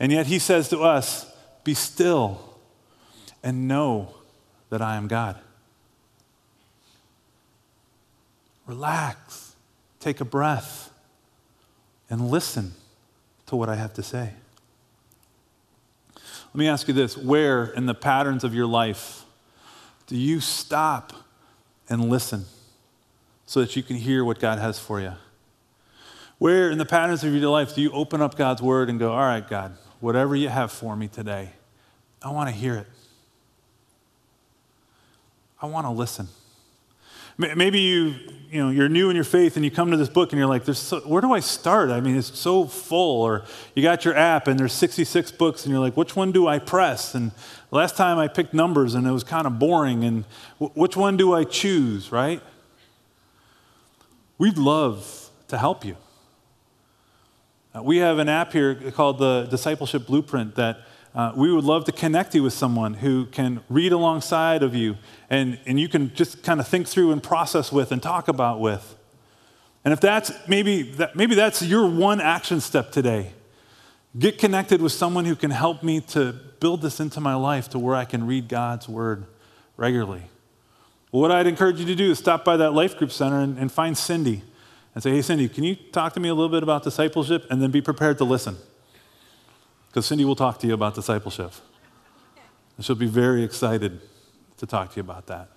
And 0.00 0.10
yet 0.10 0.26
he 0.26 0.40
says 0.40 0.68
to 0.70 0.80
us, 0.80 1.30
be 1.62 1.74
still 1.74 2.58
and 3.42 3.68
know 3.68 4.14
that 4.70 4.82
I 4.82 4.96
am 4.96 5.06
God. 5.06 5.38
Relax, 8.66 9.54
take 10.00 10.20
a 10.20 10.24
breath, 10.24 10.92
and 12.10 12.28
listen 12.28 12.72
to 13.46 13.56
what 13.56 13.68
I 13.68 13.76
have 13.76 13.94
to 13.94 14.02
say. 14.02 14.30
Let 16.16 16.58
me 16.58 16.68
ask 16.68 16.88
you 16.88 16.94
this 16.94 17.16
where 17.16 17.66
in 17.66 17.86
the 17.86 17.94
patterns 17.94 18.44
of 18.44 18.54
your 18.54 18.66
life 18.66 19.24
do 20.06 20.16
you 20.16 20.40
stop 20.40 21.12
and 21.88 22.10
listen? 22.10 22.44
So 23.46 23.60
that 23.60 23.76
you 23.76 23.82
can 23.82 23.96
hear 23.96 24.24
what 24.24 24.38
God 24.38 24.58
has 24.58 24.78
for 24.78 25.00
you? 25.00 25.12
Where 26.38 26.70
in 26.70 26.78
the 26.78 26.84
patterns 26.84 27.22
of 27.22 27.32
your 27.34 27.50
life 27.50 27.74
do 27.74 27.82
you 27.82 27.92
open 27.92 28.20
up 28.20 28.36
God's 28.36 28.60
word 28.60 28.90
and 28.90 28.98
go, 28.98 29.12
All 29.12 29.18
right, 29.18 29.48
God, 29.48 29.76
whatever 30.00 30.34
you 30.34 30.48
have 30.48 30.72
for 30.72 30.96
me 30.96 31.08
today, 31.08 31.50
I 32.20 32.30
want 32.30 32.48
to 32.48 32.54
hear 32.54 32.74
it. 32.74 32.86
I 35.60 35.66
want 35.66 35.86
to 35.86 35.90
listen. 35.90 36.28
Maybe 37.38 37.80
you, 37.80 38.14
you 38.50 38.62
know, 38.62 38.70
you're 38.70 38.88
new 38.88 39.08
in 39.08 39.16
your 39.16 39.24
faith 39.24 39.56
and 39.56 39.64
you 39.64 39.70
come 39.70 39.90
to 39.90 39.96
this 39.96 40.08
book 40.08 40.32
and 40.32 40.38
you're 40.38 40.48
like, 40.48 40.66
so, 40.66 41.00
where 41.00 41.22
do 41.22 41.32
I 41.32 41.40
start? 41.40 41.90
I 41.90 42.00
mean, 42.00 42.16
it's 42.16 42.38
so 42.38 42.66
full. 42.66 43.22
Or 43.22 43.44
you 43.74 43.82
got 43.82 44.04
your 44.04 44.14
app 44.14 44.48
and 44.48 44.58
there's 44.60 44.74
66 44.74 45.32
books 45.32 45.64
and 45.64 45.72
you're 45.72 45.80
like, 45.80 45.96
which 45.96 46.14
one 46.14 46.30
do 46.30 46.46
I 46.46 46.58
press? 46.58 47.14
And 47.14 47.32
last 47.70 47.96
time 47.96 48.18
I 48.18 48.28
picked 48.28 48.52
numbers 48.52 48.94
and 48.94 49.06
it 49.06 49.12
was 49.12 49.24
kind 49.24 49.46
of 49.46 49.58
boring. 49.58 50.04
And 50.04 50.24
which 50.58 50.96
one 50.96 51.16
do 51.16 51.32
I 51.32 51.44
choose, 51.44 52.12
right? 52.12 52.42
We'd 54.42 54.58
love 54.58 55.30
to 55.46 55.56
help 55.56 55.84
you. 55.84 55.94
Uh, 57.72 57.84
we 57.84 57.98
have 57.98 58.18
an 58.18 58.28
app 58.28 58.52
here 58.52 58.74
called 58.90 59.18
the 59.20 59.46
Discipleship 59.48 60.04
Blueprint 60.04 60.56
that 60.56 60.78
uh, 61.14 61.32
we 61.36 61.52
would 61.52 61.62
love 61.62 61.84
to 61.84 61.92
connect 61.92 62.34
you 62.34 62.42
with 62.42 62.52
someone 62.52 62.94
who 62.94 63.26
can 63.26 63.60
read 63.68 63.92
alongside 63.92 64.64
of 64.64 64.74
you 64.74 64.96
and, 65.30 65.60
and 65.64 65.78
you 65.78 65.88
can 65.88 66.12
just 66.16 66.42
kind 66.42 66.58
of 66.58 66.66
think 66.66 66.88
through 66.88 67.12
and 67.12 67.22
process 67.22 67.70
with 67.70 67.92
and 67.92 68.02
talk 68.02 68.26
about 68.26 68.58
with. 68.58 68.96
And 69.84 69.92
if 69.94 70.00
that's 70.00 70.32
maybe, 70.48 70.90
that, 70.94 71.14
maybe 71.14 71.36
that's 71.36 71.62
your 71.62 71.88
one 71.88 72.20
action 72.20 72.60
step 72.60 72.90
today, 72.90 73.30
get 74.18 74.38
connected 74.38 74.82
with 74.82 74.90
someone 74.90 75.24
who 75.24 75.36
can 75.36 75.52
help 75.52 75.84
me 75.84 76.00
to 76.00 76.32
build 76.58 76.82
this 76.82 76.98
into 76.98 77.20
my 77.20 77.36
life 77.36 77.70
to 77.70 77.78
where 77.78 77.94
I 77.94 78.04
can 78.04 78.26
read 78.26 78.48
God's 78.48 78.88
word 78.88 79.24
regularly. 79.76 80.31
Well, 81.12 81.20
what 81.20 81.30
I'd 81.30 81.46
encourage 81.46 81.78
you 81.78 81.84
to 81.86 81.94
do 81.94 82.10
is 82.10 82.18
stop 82.18 82.42
by 82.42 82.56
that 82.56 82.72
Life 82.72 82.96
Group 82.96 83.12
Center 83.12 83.38
and, 83.38 83.58
and 83.58 83.70
find 83.70 83.96
Cindy 83.96 84.42
and 84.94 85.02
say, 85.02 85.10
hey, 85.10 85.20
Cindy, 85.20 85.46
can 85.46 85.62
you 85.62 85.76
talk 85.76 86.14
to 86.14 86.20
me 86.20 86.30
a 86.30 86.34
little 86.34 86.48
bit 86.48 86.62
about 86.62 86.82
discipleship? 86.84 87.46
And 87.50 87.60
then 87.62 87.70
be 87.70 87.82
prepared 87.82 88.16
to 88.18 88.24
listen. 88.24 88.56
Because 89.88 90.06
Cindy 90.06 90.24
will 90.24 90.36
talk 90.36 90.58
to 90.60 90.66
you 90.66 90.72
about 90.72 90.94
discipleship. 90.94 91.52
And 92.76 92.84
she'll 92.84 92.96
be 92.96 93.06
very 93.06 93.44
excited 93.44 94.00
to 94.56 94.66
talk 94.66 94.90
to 94.92 94.96
you 94.96 95.00
about 95.02 95.26
that. 95.26 95.50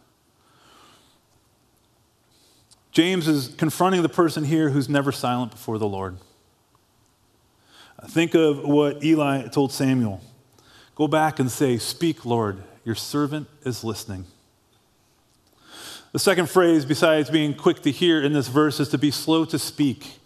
James 2.92 3.28
is 3.28 3.48
confronting 3.48 4.02
the 4.02 4.10
person 4.10 4.44
here 4.44 4.70
who's 4.70 4.90
never 4.90 5.12
silent 5.12 5.52
before 5.52 5.78
the 5.78 5.88
Lord. 5.88 6.18
Think 8.08 8.36
of 8.36 8.60
what 8.60 9.04
Eli 9.04 9.48
told 9.48 9.72
Samuel. 9.72 10.22
Go 10.96 11.08
back 11.08 11.40
and 11.40 11.50
say, 11.50 11.78
Speak, 11.78 12.26
Lord, 12.26 12.62
your 12.84 12.96
servant 12.96 13.48
is 13.64 13.84
listening. 13.84 14.26
The 16.16 16.20
second 16.20 16.50
phrase, 16.50 16.86
besides 16.86 17.30
being 17.30 17.54
quick 17.54 17.82
to 17.82 17.92
hear 17.92 18.22
in 18.22 18.32
this 18.32 18.48
verse, 18.48 18.80
is 18.80 18.88
to 18.88 18.98
be 18.98 19.12
slow 19.12 19.44
to 19.44 19.60
speak. 19.60 20.18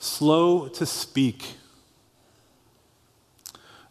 Slow 0.00 0.66
to 0.70 0.84
speak. 0.84 1.54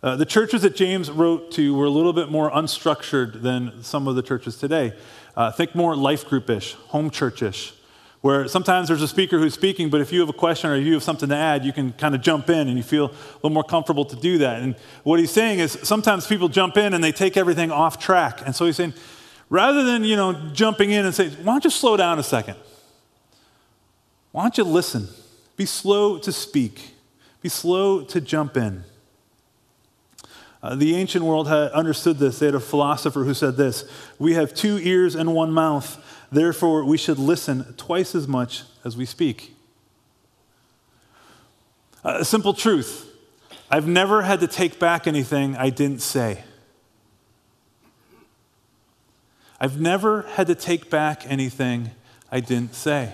Uh, 0.04 0.18
the 0.18 0.26
churches 0.26 0.64
that 0.64 0.76
James 0.76 1.10
wrote 1.10 1.50
to 1.52 1.74
were 1.74 1.86
a 1.86 1.90
little 1.90 2.12
bit 2.12 2.30
more 2.30 2.52
unstructured 2.52 3.44
than 3.44 3.82
some 3.82 4.10
of 4.10 4.18
the 4.18 4.22
churches 4.22 4.58
today. 4.58 4.92
Uh, 5.38 5.50
think 5.54 5.74
more 5.74 5.96
life 5.96 6.28
groupish, 6.28 6.74
home 6.74 7.10
churchish, 7.10 7.76
where 8.20 8.50
sometimes 8.50 8.90
there's 8.90 9.02
a 9.02 9.08
speaker 9.08 9.40
who's 9.40 9.54
speaking, 9.54 9.90
but 9.90 10.02
if 10.02 10.12
you 10.12 10.20
have 10.20 10.28
a 10.28 10.34
question 10.34 10.70
or 10.70 10.76
you 10.76 10.96
have 10.96 11.04
something 11.04 11.30
to 11.30 11.36
add, 11.38 11.64
you 11.64 11.72
can 11.72 11.94
kind 11.94 12.14
of 12.14 12.20
jump 12.20 12.50
in 12.50 12.68
and 12.68 12.76
you 12.76 12.84
feel 12.84 13.06
a 13.06 13.36
little 13.36 13.52
more 13.52 13.64
comfortable 13.64 14.04
to 14.04 14.18
do 14.18 14.40
that. 14.40 14.62
And 14.62 14.76
what 15.04 15.18
he's 15.18 15.32
saying 15.32 15.60
is 15.60 15.80
sometimes 15.82 16.28
people 16.28 16.50
jump 16.50 16.76
in 16.76 16.94
and 16.94 17.02
they 17.02 17.14
take 17.14 17.38
everything 17.38 17.72
off 17.72 18.00
track. 18.00 18.42
And 18.46 18.54
so 18.54 18.66
he's 18.66 18.76
saying, 18.76 18.96
Rather 19.52 19.84
than, 19.84 20.06
you 20.06 20.16
know, 20.16 20.32
jumping 20.54 20.92
in 20.92 21.06
and 21.06 21.14
say, 21.14 21.30
why 21.30 21.52
don't 21.52 21.66
you 21.66 21.70
slow 21.70 21.98
down 21.98 22.18
a 22.18 22.24
second? 22.24 22.56
Why 24.32 24.44
don't 24.44 24.58
you 24.58 24.64
listen? 24.64 25.10
Be 25.58 25.66
slow 25.66 26.18
to 26.20 26.32
speak. 26.32 26.96
Be 27.42 27.50
slow 27.50 28.02
to 28.02 28.22
jump 28.22 28.56
in. 28.56 28.86
Uh, 30.64 30.76
the 30.76 30.96
ancient 30.96 31.26
world 31.26 31.50
had 31.50 31.70
understood 31.74 32.18
this. 32.18 32.40
They 32.40 32.46
had 32.46 32.56
a 32.56 32.62
philosopher 32.62 33.26
who 33.26 33.34
said 33.34 33.58
this 33.58 33.84
We 34.18 34.36
have 34.36 34.54
two 34.54 34.80
ears 34.82 35.16
and 35.16 35.34
one 35.34 35.52
mouth, 35.52 36.02
therefore 36.32 36.86
we 36.86 36.98
should 36.98 37.20
listen 37.20 37.74
twice 37.74 38.16
as 38.16 38.30
much 38.30 38.64
as 38.86 38.96
we 38.96 39.06
speak. 39.06 39.54
Uh, 42.06 42.20
a 42.22 42.26
simple 42.26 42.54
truth 42.54 43.14
I've 43.70 43.88
never 43.88 44.22
had 44.22 44.40
to 44.40 44.48
take 44.48 44.80
back 44.80 45.08
anything 45.08 45.58
I 45.58 45.72
didn't 45.72 46.02
say. 46.02 46.46
I've 49.62 49.80
never 49.80 50.24
had 50.24 50.48
to 50.48 50.56
take 50.56 50.90
back 50.90 51.22
anything 51.28 51.92
I 52.32 52.40
didn't 52.40 52.74
say. 52.74 53.14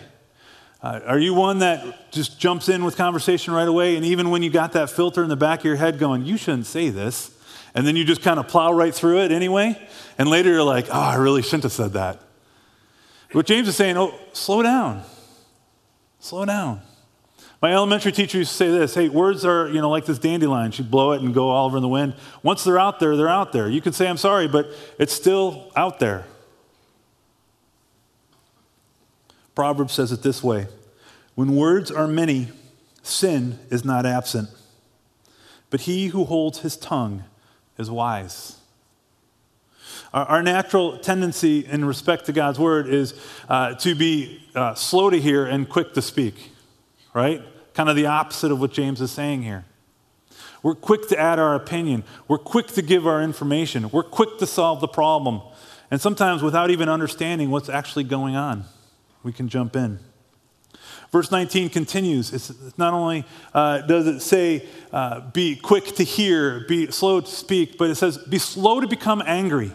Uh, 0.82 1.02
are 1.06 1.20
you 1.20 1.34
one 1.34 1.60
that 1.60 2.10
just 2.14 2.40
jumps 2.40 2.70
in 2.70 2.86
with 2.86 2.96
conversation 2.96 3.54
right 3.54 3.68
away? 3.68 3.98
And 3.98 4.06
even 4.06 4.30
when 4.30 4.42
you 4.42 4.50
got 4.50 4.72
that 4.72 4.90
filter 4.90 5.22
in 5.22 5.28
the 5.28 5.36
back 5.36 5.60
of 5.60 5.66
your 5.66 5.76
head 5.76 6.00
going, 6.00 6.24
you 6.24 6.38
shouldn't 6.38 6.66
say 6.66 6.90
this, 6.90 7.38
and 7.76 7.86
then 7.86 7.98
you 7.98 8.06
just 8.06 8.22
kind 8.22 8.40
of 8.40 8.48
plow 8.48 8.72
right 8.72 8.96
through 8.96 9.24
it 9.24 9.34
anyway? 9.34 9.78
And 10.18 10.30
later 10.30 10.50
you're 10.50 10.64
like, 10.64 10.88
oh, 10.88 10.94
I 10.94 11.16
really 11.16 11.42
shouldn't 11.42 11.64
have 11.64 11.74
said 11.74 11.92
that. 11.94 12.22
What 13.34 13.46
James 13.46 13.68
is 13.68 13.76
saying, 13.76 13.98
oh, 13.98 14.18
slow 14.32 14.64
down. 14.64 15.04
Slow 16.22 16.46
down. 16.46 16.80
My 17.62 17.74
elementary 17.74 18.14
teacher 18.14 18.38
used 18.38 18.52
to 18.52 18.58
say 18.58 18.72
this 18.72 18.96
hey, 18.96 19.10
words 19.10 19.44
are, 19.44 19.68
you 19.68 19.82
know, 19.82 19.90
like 19.90 20.06
this 20.06 20.18
dandelion. 20.18 20.72
She'd 20.72 20.90
blow 20.90 21.12
it 21.12 21.22
and 21.22 21.34
go 21.34 21.50
all 21.50 21.66
over 21.66 21.76
in 21.76 21.82
the 21.84 21.90
wind. 21.90 22.14
Once 22.42 22.64
they're 22.64 22.80
out 22.80 23.02
there, 23.02 23.18
they're 23.18 23.28
out 23.28 23.52
there. 23.52 23.68
You 23.68 23.82
can 23.82 23.92
say, 23.92 24.08
I'm 24.08 24.16
sorry, 24.16 24.48
but 24.48 24.68
it's 24.98 25.12
still 25.12 25.74
out 25.76 26.00
there. 26.00 26.24
Proverbs 29.58 29.94
says 29.94 30.12
it 30.12 30.22
this 30.22 30.44
way 30.44 30.68
When 31.34 31.56
words 31.56 31.90
are 31.90 32.08
many, 32.08 32.50
sin 33.02 33.58
is 33.72 33.84
not 33.84 34.06
absent, 34.06 34.50
but 35.72 35.82
he 35.82 36.10
who 36.10 36.26
holds 36.26 36.60
his 36.60 36.78
tongue 36.78 37.24
is 37.76 37.90
wise. 37.90 38.58
Our, 40.14 40.44
natural 40.44 41.00
tendency 41.00 41.66
in 41.66 41.86
respect 41.86 42.28
to 42.28 42.34
God's 42.34 42.60
word 42.60 42.88
is 42.88 43.20
uh, 43.50 43.74
to 43.78 43.96
be 43.96 44.44
uh, 44.54 44.76
slow 44.76 45.10
to 45.10 45.20
hear 45.20 45.48
and 45.48 45.68
quick 45.68 45.96
to 45.96 46.04
speak, 46.04 46.52
right? 47.16 47.42
Kind 47.74 47.90
of 47.90 47.96
the 47.96 48.06
opposite 48.06 48.52
of 48.52 48.62
what 48.62 48.74
James 48.74 49.02
is 49.02 49.12
saying 49.12 49.42
here. 49.42 49.66
We're 50.62 50.76
quick 50.76 51.08
to 51.08 51.20
add 51.20 51.40
our 51.40 51.56
opinion. 51.56 52.04
We're 52.28 52.38
quick 52.38 52.68
to 52.68 52.84
give 52.84 53.08
our 53.08 53.24
information. 53.24 53.90
We're 53.90 54.04
quick 54.04 54.38
to 54.38 54.46
solve 54.46 54.82
the 54.82 54.88
problem. 54.88 55.42
And 55.90 56.00
sometimes 56.00 56.44
without 56.44 56.70
even 56.70 56.90
understanding 56.90 57.50
what's 57.50 57.70
actually 57.70 58.04
going 58.04 58.36
on 58.36 58.66
we 59.28 59.34
can 59.34 59.50
jump 59.50 59.76
in. 59.76 60.00
Verse 61.12 61.32
19 61.32 61.70
continues. 61.70 62.34
It's 62.34 62.78
not 62.78 62.94
only 62.94 63.26
uh, 63.54 63.80
does 63.80 64.08
it 64.08 64.22
say, 64.22 64.66
uh, 64.94 65.20
be 65.32 65.58
quick 65.58 65.96
to 65.98 66.04
hear, 66.04 66.62
be 66.62 66.90
slow 66.92 67.20
to 67.20 67.28
speak, 67.28 67.78
but 67.78 67.90
it 67.90 67.96
says, 67.96 68.18
be 68.18 68.40
slow 68.40 68.80
to 68.80 68.88
become 68.88 69.22
angry. 69.26 69.74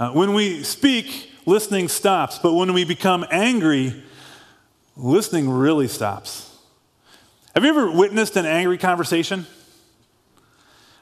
Uh, 0.00 0.10
when 0.10 0.34
we 0.34 0.64
speak, 0.64 1.30
listening 1.46 1.86
stops, 1.86 2.40
but 2.40 2.54
when 2.54 2.72
we 2.72 2.84
become 2.84 3.24
angry, 3.30 4.02
listening 4.96 5.48
really 5.48 5.86
stops. 5.86 6.58
Have 7.54 7.62
you 7.62 7.70
ever 7.70 7.88
witnessed 7.88 8.36
an 8.36 8.46
angry 8.46 8.78
conversation? 8.78 9.46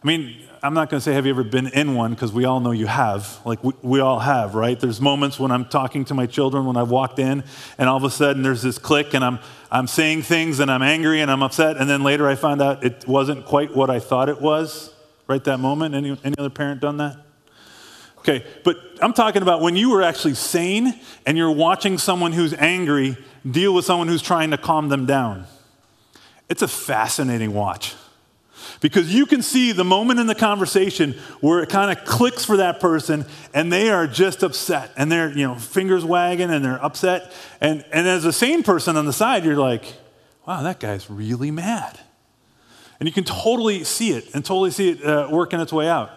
I 0.04 0.06
mean, 0.06 0.36
I'm 0.62 0.74
not 0.74 0.90
going 0.90 0.98
to 0.98 1.04
say, 1.04 1.14
have 1.14 1.24
you 1.24 1.32
ever 1.32 1.44
been 1.44 1.68
in 1.68 1.94
one? 1.94 2.12
Because 2.12 2.30
we 2.30 2.44
all 2.44 2.60
know 2.60 2.72
you 2.72 2.86
have. 2.86 3.40
Like, 3.46 3.64
we, 3.64 3.72
we, 3.80 4.00
all 4.00 4.18
have, 4.18 4.54
right? 4.54 4.78
There's 4.78 5.00
moments 5.00 5.40
when 5.40 5.50
I'm 5.50 5.64
talking 5.64 6.04
to 6.06 6.14
my 6.14 6.26
children 6.26 6.66
when 6.66 6.76
I've 6.76 6.90
walked 6.90 7.18
in, 7.18 7.42
and 7.78 7.88
all 7.88 7.96
of 7.96 8.04
a 8.04 8.10
sudden 8.10 8.42
there's 8.42 8.60
this 8.60 8.76
click, 8.76 9.14
and 9.14 9.24
I'm, 9.24 9.38
I'm 9.70 9.86
saying 9.86 10.22
things, 10.22 10.60
and 10.60 10.70
I'm 10.70 10.82
angry, 10.82 11.22
and 11.22 11.30
I'm 11.30 11.42
upset, 11.42 11.78
and 11.78 11.88
then 11.88 12.02
later 12.02 12.28
I 12.28 12.34
find 12.34 12.60
out 12.60 12.84
it 12.84 13.06
wasn't 13.08 13.46
quite 13.46 13.74
what 13.74 13.88
I 13.88 13.98
thought 13.98 14.28
it 14.28 14.40
was 14.42 14.92
right 15.26 15.42
that 15.44 15.58
moment. 15.58 15.94
Any, 15.94 16.18
any 16.22 16.34
other 16.38 16.50
parent 16.50 16.82
done 16.82 16.98
that? 16.98 17.16
Okay, 18.18 18.44
but 18.62 18.76
I'm 19.00 19.14
talking 19.14 19.40
about 19.40 19.62
when 19.62 19.76
you 19.76 19.90
were 19.90 20.02
actually 20.02 20.34
sane 20.34 20.98
and 21.26 21.36
you're 21.36 21.50
watching 21.50 21.96
someone 21.96 22.32
who's 22.32 22.54
angry 22.54 23.16
deal 23.50 23.74
with 23.74 23.84
someone 23.84 24.08
who's 24.08 24.22
trying 24.22 24.50
to 24.50 24.58
calm 24.58 24.88
them 24.88 25.06
down. 25.06 25.46
It's 26.48 26.62
a 26.62 26.68
fascinating 26.68 27.54
watch. 27.54 27.94
Because 28.84 29.14
you 29.14 29.24
can 29.24 29.40
see 29.40 29.72
the 29.72 29.82
moment 29.82 30.20
in 30.20 30.26
the 30.26 30.34
conversation 30.34 31.14
where 31.40 31.62
it 31.62 31.70
kind 31.70 31.90
of 31.90 32.04
clicks 32.04 32.44
for 32.44 32.58
that 32.58 32.80
person 32.80 33.24
and 33.54 33.72
they 33.72 33.88
are 33.88 34.06
just 34.06 34.42
upset 34.42 34.90
and 34.98 35.10
they're, 35.10 35.30
you 35.30 35.46
know, 35.46 35.54
fingers 35.54 36.04
wagging 36.04 36.50
and 36.50 36.62
they're 36.62 36.84
upset. 36.84 37.32
And, 37.62 37.82
and 37.92 38.06
as 38.06 38.26
a 38.26 38.32
sane 38.32 38.62
person 38.62 38.98
on 38.98 39.06
the 39.06 39.12
side, 39.14 39.42
you're 39.46 39.56
like, 39.56 39.94
wow, 40.46 40.62
that 40.64 40.80
guy's 40.80 41.08
really 41.08 41.50
mad. 41.50 41.98
And 43.00 43.08
you 43.08 43.12
can 43.14 43.24
totally 43.24 43.84
see 43.84 44.10
it 44.10 44.34
and 44.34 44.44
totally 44.44 44.70
see 44.70 44.90
it 44.90 45.02
uh, 45.02 45.28
working 45.30 45.60
its 45.60 45.72
way 45.72 45.88
out. 45.88 46.10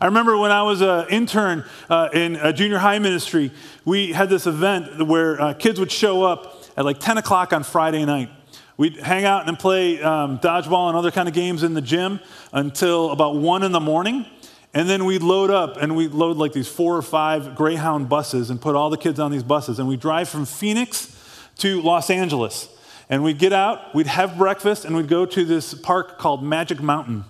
I 0.00 0.06
remember 0.06 0.38
when 0.38 0.52
I 0.52 0.62
was 0.62 0.82
an 0.82 1.06
intern 1.10 1.64
uh, 1.90 2.10
in 2.12 2.36
a 2.36 2.52
junior 2.52 2.78
high 2.78 3.00
ministry, 3.00 3.50
we 3.84 4.12
had 4.12 4.28
this 4.28 4.46
event 4.46 5.04
where 5.04 5.42
uh, 5.42 5.54
kids 5.54 5.80
would 5.80 5.90
show 5.90 6.22
up 6.22 6.62
at 6.76 6.84
like 6.84 7.00
10 7.00 7.18
o'clock 7.18 7.52
on 7.52 7.64
Friday 7.64 8.04
night. 8.04 8.30
We'd 8.76 8.96
hang 8.96 9.24
out 9.24 9.48
and 9.48 9.56
play 9.56 10.02
um, 10.02 10.38
dodgeball 10.40 10.88
and 10.88 10.96
other 10.96 11.12
kind 11.12 11.28
of 11.28 11.34
games 11.34 11.62
in 11.62 11.74
the 11.74 11.80
gym 11.80 12.18
until 12.52 13.10
about 13.10 13.36
one 13.36 13.62
in 13.62 13.72
the 13.72 13.80
morning. 13.80 14.26
And 14.72 14.88
then 14.88 15.04
we'd 15.04 15.22
load 15.22 15.50
up 15.50 15.76
and 15.76 15.94
we'd 15.94 16.10
load 16.10 16.36
like 16.36 16.52
these 16.52 16.66
four 16.66 16.96
or 16.96 17.02
five 17.02 17.54
Greyhound 17.54 18.08
buses 18.08 18.50
and 18.50 18.60
put 18.60 18.74
all 18.74 18.90
the 18.90 18.96
kids 18.96 19.20
on 19.20 19.30
these 19.30 19.44
buses. 19.44 19.78
And 19.78 19.86
we'd 19.86 20.00
drive 20.00 20.28
from 20.28 20.44
Phoenix 20.44 21.14
to 21.58 21.80
Los 21.82 22.10
Angeles. 22.10 22.68
And 23.08 23.22
we'd 23.22 23.38
get 23.38 23.52
out, 23.52 23.94
we'd 23.94 24.08
have 24.08 24.36
breakfast, 24.36 24.84
and 24.84 24.96
we'd 24.96 25.08
go 25.08 25.24
to 25.26 25.44
this 25.44 25.74
park 25.74 26.18
called 26.18 26.42
Magic 26.42 26.80
Mountain. 26.80 27.24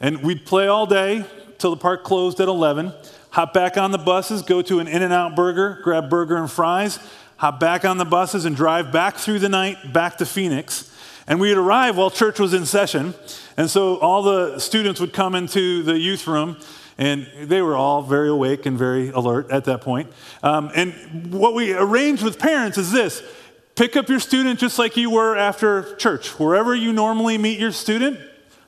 And 0.00 0.22
we'd 0.22 0.44
play 0.44 0.66
all 0.66 0.86
day 0.86 1.24
till 1.58 1.70
the 1.70 1.76
park 1.76 2.02
closed 2.02 2.40
at 2.40 2.48
11, 2.48 2.92
hop 3.30 3.54
back 3.54 3.76
on 3.76 3.92
the 3.92 3.98
buses, 3.98 4.42
go 4.42 4.62
to 4.62 4.80
an 4.80 4.88
In 4.88 5.02
N 5.02 5.12
Out 5.12 5.36
burger, 5.36 5.78
grab 5.84 6.10
burger 6.10 6.36
and 6.36 6.50
fries, 6.50 6.98
hop 7.42 7.58
back 7.58 7.84
on 7.84 7.98
the 7.98 8.04
buses 8.04 8.44
and 8.44 8.54
drive 8.54 8.92
back 8.92 9.16
through 9.16 9.40
the 9.40 9.48
night 9.48 9.92
back 9.92 10.16
to 10.16 10.24
Phoenix. 10.24 10.88
And 11.26 11.40
we'd 11.40 11.56
arrive 11.56 11.96
while 11.96 12.08
church 12.08 12.38
was 12.38 12.54
in 12.54 12.66
session. 12.66 13.14
And 13.56 13.68
so 13.68 13.96
all 13.96 14.22
the 14.22 14.60
students 14.60 15.00
would 15.00 15.12
come 15.12 15.34
into 15.34 15.82
the 15.82 15.98
youth 15.98 16.28
room, 16.28 16.56
and 16.98 17.26
they 17.42 17.60
were 17.60 17.74
all 17.74 18.00
very 18.00 18.28
awake 18.28 18.64
and 18.64 18.78
very 18.78 19.08
alert 19.08 19.50
at 19.50 19.64
that 19.64 19.80
point. 19.80 20.12
Um, 20.44 20.70
and 20.76 21.32
what 21.34 21.52
we 21.52 21.74
arranged 21.74 22.22
with 22.22 22.38
parents 22.38 22.78
is 22.78 22.92
this 22.92 23.20
pick 23.74 23.96
up 23.96 24.08
your 24.08 24.20
student 24.20 24.60
just 24.60 24.78
like 24.78 24.96
you 24.96 25.10
were 25.10 25.36
after 25.36 25.96
church. 25.96 26.38
Wherever 26.38 26.76
you 26.76 26.92
normally 26.92 27.38
meet 27.38 27.58
your 27.58 27.72
student, 27.72 28.20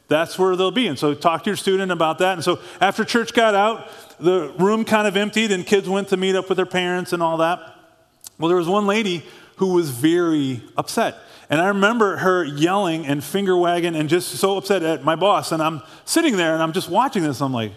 that's 0.09 0.37
where 0.37 0.57
they'll 0.57 0.73
be. 0.73 0.89
And 0.89 0.99
so 0.99 1.15
talk 1.15 1.45
to 1.45 1.51
your 1.51 1.57
student 1.57 1.93
about 1.93 2.19
that. 2.19 2.33
And 2.33 2.43
so 2.43 2.59
after 2.81 3.05
church 3.05 3.35
got 3.35 3.55
out, 3.55 3.89
the 4.19 4.53
room 4.59 4.85
kind 4.85 5.07
of 5.07 5.17
emptied, 5.17 5.53
and 5.53 5.65
kids 5.65 5.89
went 5.89 6.09
to 6.09 6.17
meet 6.17 6.35
up 6.35 6.49
with 6.49 6.57
their 6.57 6.67
parents 6.67 7.13
and 7.13 7.23
all 7.23 7.37
that. 7.37 7.74
Well, 8.39 8.49
there 8.49 8.59
was 8.59 8.69
one 8.69 8.87
lady 8.87 9.25
who 9.57 9.75
was 9.75 9.91
very 9.91 10.63
upset. 10.77 11.17
And 11.51 11.61
I 11.61 11.69
remember 11.69 12.17
her 12.17 12.45
yelling 12.45 13.07
and 13.07 13.23
finger 13.23 13.57
wagging 13.57 13.95
and 13.95 14.09
just 14.09 14.31
so 14.31 14.57
upset 14.57 14.83
at 14.83 15.05
my 15.05 15.15
boss. 15.15 15.53
And 15.53 15.63
I'm 15.63 15.83
sitting 16.05 16.37
there 16.37 16.55
and 16.55 16.63
I'm 16.63 16.73
just 16.73 16.89
watching 16.89 17.23
this. 17.23 17.41
I'm 17.41 17.53
like, 17.53 17.73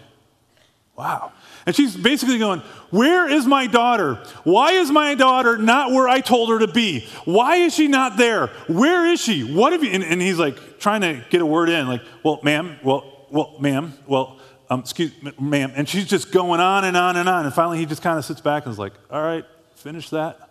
wow. 0.96 1.32
And 1.68 1.76
she's 1.76 1.94
basically 1.94 2.38
going, 2.38 2.60
Where 2.90 3.28
is 3.28 3.44
my 3.44 3.66
daughter? 3.66 4.14
Why 4.44 4.72
is 4.72 4.90
my 4.90 5.14
daughter 5.14 5.58
not 5.58 5.90
where 5.90 6.08
I 6.08 6.20
told 6.20 6.48
her 6.48 6.60
to 6.60 6.66
be? 6.66 7.06
Why 7.26 7.56
is 7.56 7.74
she 7.74 7.88
not 7.88 8.16
there? 8.16 8.46
Where 8.68 9.06
is 9.06 9.20
she? 9.20 9.44
What 9.44 9.72
have 9.72 9.84
you? 9.84 9.90
And, 9.90 10.02
and 10.02 10.22
he's 10.22 10.38
like 10.38 10.78
trying 10.78 11.02
to 11.02 11.22
get 11.28 11.42
a 11.42 11.46
word 11.46 11.68
in, 11.68 11.86
like, 11.86 12.00
Well, 12.22 12.40
ma'am, 12.42 12.78
well, 12.82 13.26
well, 13.30 13.54
ma'am, 13.60 13.92
well, 14.06 14.38
um, 14.70 14.80
excuse 14.80 15.12
me, 15.22 15.32
ma'am. 15.38 15.72
And 15.76 15.86
she's 15.86 16.06
just 16.06 16.32
going 16.32 16.60
on 16.60 16.86
and 16.86 16.96
on 16.96 17.16
and 17.16 17.28
on. 17.28 17.44
And 17.44 17.54
finally, 17.54 17.76
he 17.76 17.84
just 17.84 18.00
kind 18.00 18.18
of 18.18 18.24
sits 18.24 18.40
back 18.40 18.64
and 18.64 18.72
is 18.72 18.78
like, 18.78 18.94
All 19.10 19.22
right, 19.22 19.44
finish 19.74 20.08
that. 20.08 20.47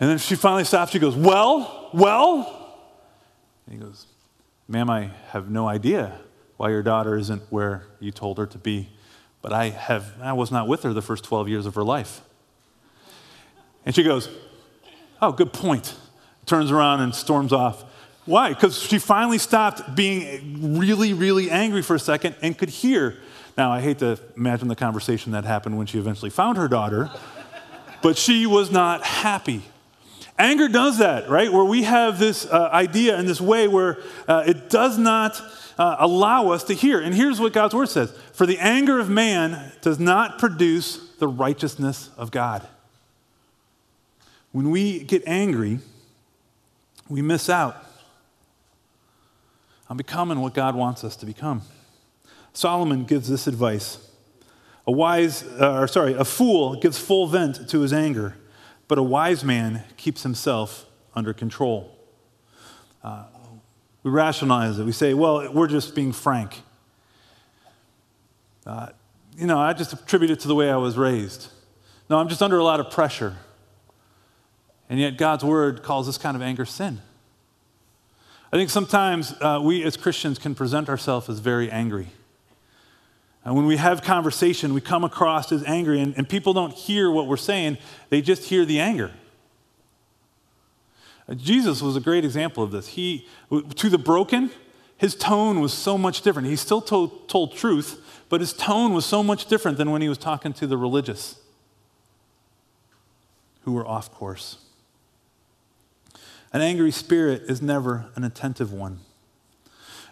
And 0.00 0.10
then 0.10 0.18
she 0.18 0.34
finally 0.34 0.64
stops. 0.64 0.92
She 0.92 0.98
goes, 0.98 1.14
Well, 1.14 1.90
well? 1.92 2.80
And 3.66 3.78
he 3.78 3.84
goes, 3.84 4.06
Ma'am, 4.68 4.90
I 4.90 5.10
have 5.28 5.50
no 5.50 5.68
idea 5.68 6.18
why 6.56 6.70
your 6.70 6.82
daughter 6.82 7.16
isn't 7.16 7.42
where 7.50 7.86
you 8.00 8.10
told 8.10 8.38
her 8.38 8.46
to 8.46 8.58
be, 8.58 8.88
but 9.40 9.52
I, 9.52 9.70
have, 9.70 10.14
I 10.20 10.32
was 10.32 10.50
not 10.50 10.68
with 10.68 10.82
her 10.84 10.92
the 10.92 11.02
first 11.02 11.24
12 11.24 11.48
years 11.48 11.66
of 11.66 11.74
her 11.74 11.82
life. 11.82 12.20
And 13.84 13.94
she 13.94 14.02
goes, 14.02 14.28
Oh, 15.20 15.32
good 15.32 15.52
point. 15.52 15.94
Turns 16.46 16.70
around 16.70 17.00
and 17.00 17.14
storms 17.14 17.52
off. 17.52 17.84
Why? 18.24 18.50
Because 18.50 18.78
she 18.78 18.98
finally 18.98 19.38
stopped 19.38 19.94
being 19.94 20.78
really, 20.78 21.12
really 21.12 21.50
angry 21.50 21.82
for 21.82 21.96
a 21.96 22.00
second 22.00 22.36
and 22.42 22.56
could 22.56 22.68
hear. 22.68 23.18
Now, 23.56 23.72
I 23.72 23.80
hate 23.80 23.98
to 23.98 24.18
imagine 24.36 24.68
the 24.68 24.76
conversation 24.76 25.32
that 25.32 25.44
happened 25.44 25.76
when 25.76 25.86
she 25.86 25.98
eventually 25.98 26.30
found 26.30 26.56
her 26.56 26.68
daughter, 26.68 27.10
but 28.02 28.16
she 28.16 28.46
was 28.46 28.70
not 28.70 29.04
happy. 29.04 29.62
Anger 30.38 30.68
does 30.68 30.98
that, 30.98 31.28
right? 31.28 31.52
Where 31.52 31.64
we 31.64 31.82
have 31.82 32.18
this 32.18 32.46
uh, 32.46 32.70
idea 32.72 33.16
and 33.16 33.28
this 33.28 33.40
way 33.40 33.68
where 33.68 33.98
uh, 34.26 34.44
it 34.46 34.70
does 34.70 34.98
not 34.98 35.40
uh, 35.78 35.96
allow 35.98 36.50
us 36.50 36.64
to 36.64 36.74
hear. 36.74 37.00
And 37.00 37.14
here's 37.14 37.38
what 37.38 37.52
God's 37.52 37.74
word 37.74 37.88
says 37.88 38.10
For 38.32 38.46
the 38.46 38.58
anger 38.58 38.98
of 38.98 39.08
man 39.10 39.72
does 39.82 39.98
not 39.98 40.38
produce 40.38 41.10
the 41.18 41.28
righteousness 41.28 42.10
of 42.16 42.30
God. 42.30 42.66
When 44.52 44.70
we 44.70 45.04
get 45.04 45.22
angry, 45.26 45.78
we 47.08 47.22
miss 47.22 47.48
out 47.48 47.76
on 49.88 49.96
becoming 49.96 50.40
what 50.40 50.54
God 50.54 50.74
wants 50.74 51.04
us 51.04 51.16
to 51.16 51.26
become. 51.26 51.62
Solomon 52.54 53.04
gives 53.04 53.28
this 53.28 53.46
advice. 53.46 53.98
A 54.86 54.92
wise, 54.92 55.44
uh, 55.44 55.80
or 55.80 55.88
sorry, 55.88 56.14
a 56.14 56.24
fool 56.24 56.80
gives 56.80 56.98
full 56.98 57.26
vent 57.26 57.68
to 57.68 57.80
his 57.80 57.92
anger 57.92 58.34
but 58.92 58.98
a 58.98 59.02
wise 59.02 59.42
man 59.42 59.82
keeps 59.96 60.22
himself 60.22 60.84
under 61.14 61.32
control. 61.32 61.96
Uh, 63.02 63.24
we 64.02 64.10
rationalize 64.10 64.78
it. 64.78 64.84
We 64.84 64.92
say, 64.92 65.14
well, 65.14 65.50
we're 65.50 65.66
just 65.66 65.94
being 65.94 66.12
frank. 66.12 66.60
Uh, 68.66 68.88
you 69.34 69.46
know, 69.46 69.58
I 69.58 69.72
just 69.72 69.94
attribute 69.94 70.30
it 70.30 70.40
to 70.40 70.48
the 70.48 70.54
way 70.54 70.70
I 70.70 70.76
was 70.76 70.98
raised. 70.98 71.48
No, 72.10 72.18
I'm 72.18 72.28
just 72.28 72.42
under 72.42 72.58
a 72.58 72.64
lot 72.64 72.80
of 72.80 72.90
pressure. 72.90 73.34
And 74.90 75.00
yet, 75.00 75.16
God's 75.16 75.42
word 75.42 75.82
calls 75.82 76.04
this 76.04 76.18
kind 76.18 76.36
of 76.36 76.42
anger 76.42 76.66
sin. 76.66 77.00
I 78.52 78.58
think 78.58 78.68
sometimes 78.68 79.32
uh, 79.40 79.58
we 79.62 79.82
as 79.84 79.96
Christians 79.96 80.38
can 80.38 80.54
present 80.54 80.90
ourselves 80.90 81.30
as 81.30 81.38
very 81.38 81.70
angry. 81.70 82.08
And 83.44 83.56
when 83.56 83.66
we 83.66 83.76
have 83.76 84.02
conversation, 84.02 84.72
we 84.72 84.80
come 84.80 85.04
across 85.04 85.50
as 85.50 85.64
angry, 85.64 86.00
and, 86.00 86.14
and 86.16 86.28
people 86.28 86.52
don't 86.52 86.72
hear 86.72 87.10
what 87.10 87.26
we're 87.26 87.36
saying, 87.36 87.78
they 88.08 88.22
just 88.22 88.44
hear 88.44 88.64
the 88.64 88.78
anger. 88.78 89.10
Uh, 91.28 91.34
Jesus 91.34 91.82
was 91.82 91.96
a 91.96 92.00
great 92.00 92.24
example 92.24 92.62
of 92.62 92.70
this. 92.70 92.88
He, 92.88 93.26
to 93.50 93.88
the 93.88 93.98
broken, 93.98 94.50
his 94.96 95.16
tone 95.16 95.60
was 95.60 95.72
so 95.72 95.98
much 95.98 96.22
different. 96.22 96.48
He 96.48 96.56
still 96.56 96.80
told, 96.80 97.28
told 97.28 97.56
truth, 97.56 98.22
but 98.28 98.40
his 98.40 98.52
tone 98.52 98.92
was 98.92 99.04
so 99.04 99.22
much 99.22 99.46
different 99.46 99.76
than 99.76 99.90
when 99.90 100.02
he 100.02 100.08
was 100.08 100.18
talking 100.18 100.52
to 100.54 100.66
the 100.66 100.76
religious 100.76 101.36
who 103.64 103.72
were 103.72 103.86
off 103.86 104.12
course. 104.12 104.58
An 106.52 106.60
angry 106.60 106.90
spirit 106.90 107.42
is 107.48 107.62
never 107.62 108.06
an 108.14 108.24
attentive 108.24 108.72
one. 108.72 109.00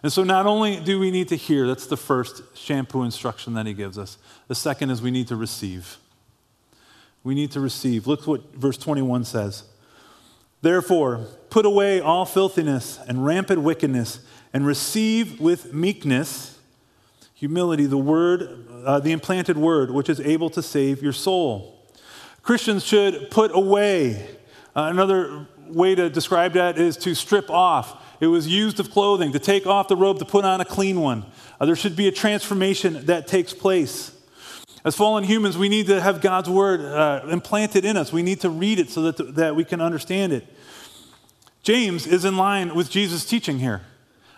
And 0.03 0.13
so, 0.13 0.25
not 0.25 0.47
only 0.47 0.81
do 0.81 0.99
we 0.99 1.11
need 1.11 1.29
to 1.29 1.37
hear, 1.37 1.67
that's 1.67 1.87
the 1.87 1.97
first 1.97 2.43
shampoo 2.57 3.03
instruction 3.03 3.55
that 3.55 3.67
he 3.67 3.75
gives 3.75 3.99
us. 3.99 4.17
The 4.49 4.55
second 4.55 4.91
is 4.91 5.03
we 5.03 5.11
need 5.11 5.29
to 5.29 5.37
receive. 5.37 5.99
We 7.23 7.35
need 7.35 7.51
to 7.53 7.61
receive. 7.61 8.07
Look 8.07 8.27
what 8.27 8.55
verse 8.55 8.79
21 8.79 9.25
says. 9.25 9.65
Therefore, 10.63 11.27
put 11.51 11.67
away 11.67 12.01
all 12.01 12.25
filthiness 12.25 12.99
and 13.07 13.25
rampant 13.25 13.63
wickedness, 13.63 14.21
and 14.53 14.67
receive 14.67 15.41
with 15.41 15.73
meekness, 15.73 16.59
humility, 17.35 17.87
the 17.87 17.99
word, 17.99 18.67
uh, 18.85 18.99
the 19.01 19.13
implanted 19.13 19.57
word, 19.57 19.91
which 19.91 20.09
is 20.09 20.21
able 20.21 20.51
to 20.51 20.63
save 20.63 21.03
your 21.03 21.13
soul. 21.13 21.79
Christians 22.43 22.85
should 22.85 23.31
put 23.31 23.55
away. 23.55 24.29
Uh, 24.75 24.89
another 24.91 25.47
way 25.69 25.95
to 25.95 26.11
describe 26.11 26.55
that 26.55 26.79
is 26.79 26.97
to 26.99 27.15
strip 27.15 27.51
off. 27.51 28.03
It 28.21 28.27
was 28.27 28.47
used 28.47 28.79
of 28.79 28.91
clothing, 28.91 29.33
to 29.33 29.39
take 29.39 29.67
off 29.67 29.89
the 29.89 29.97
robe, 29.97 30.19
to 30.19 30.27
put 30.27 30.45
on 30.45 30.61
a 30.61 30.65
clean 30.65 31.01
one. 31.01 31.25
Uh, 31.59 31.67
there 31.67 31.77
should 31.77 31.97
be 31.97 32.07
a 32.07 32.13
transformation 32.13 33.07
that 33.07 33.27
takes 33.27 33.55
place. 33.55 34.13
As 34.85 34.95
fallen 34.95 35.25
humans, 35.25 35.59
we 35.59 35.69
need 35.69 35.87
to 35.87 36.01
have 36.01 36.21
God's 36.21 36.49
word 36.49 36.81
uh, 36.81 37.27
implanted 37.31 37.85
in 37.85 37.97
us. 37.97 38.13
We 38.13 38.23
need 38.23 38.41
to 38.41 38.51
read 38.51 38.79
it 38.79 38.91
so 38.91 39.11
that, 39.11 39.35
that 39.37 39.57
we 39.57 39.65
can 39.65 39.81
understand 39.81 40.33
it. 40.33 40.47
James 41.63 42.07
is 42.07 42.25
in 42.25 42.37
line 42.37 42.75
with 42.75 42.91
Jesus' 42.91 43.25
teaching 43.25 43.59
here. 43.59 43.83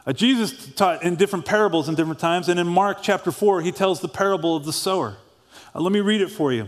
Uh, 0.05 0.13
Jesus 0.13 0.73
taught 0.75 1.03
in 1.03 1.15
different 1.15 1.45
parables 1.45 1.89
in 1.89 1.95
different 1.95 2.19
times, 2.19 2.49
and 2.49 2.59
in 2.59 2.67
Mark 2.67 2.99
chapter 3.03 3.31
4, 3.31 3.63
he 3.63 3.71
tells 3.71 4.01
the 4.01 4.09
parable 4.09 4.57
of 4.57 4.65
the 4.65 4.73
sower. 4.73 5.17
Uh, 5.75 5.81
let 5.81 5.93
me 5.93 6.01
read 6.01 6.21
it 6.21 6.31
for 6.31 6.53
you. 6.53 6.67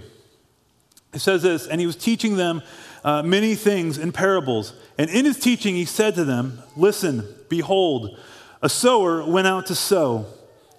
It 1.13 1.21
says 1.21 1.43
this, 1.43 1.67
and 1.67 1.81
he 1.81 1.87
was 1.87 1.97
teaching 1.97 2.37
them 2.37 2.63
uh, 3.05 3.23
many 3.23 3.55
things 3.55 3.99
in 3.99 4.11
parables. 4.11 4.73
And 4.99 5.11
in 5.11 5.27
his 5.27 5.39
teaching, 5.39 5.75
he 5.75 5.85
said 5.85 6.15
to 6.15 6.25
them, 6.25 6.61
Listen, 6.77 7.29
behold, 7.49 8.19
a 8.63 8.69
sower 8.69 9.25
went 9.25 9.47
out 9.47 9.67
to 9.67 9.75
sow. 9.75 10.27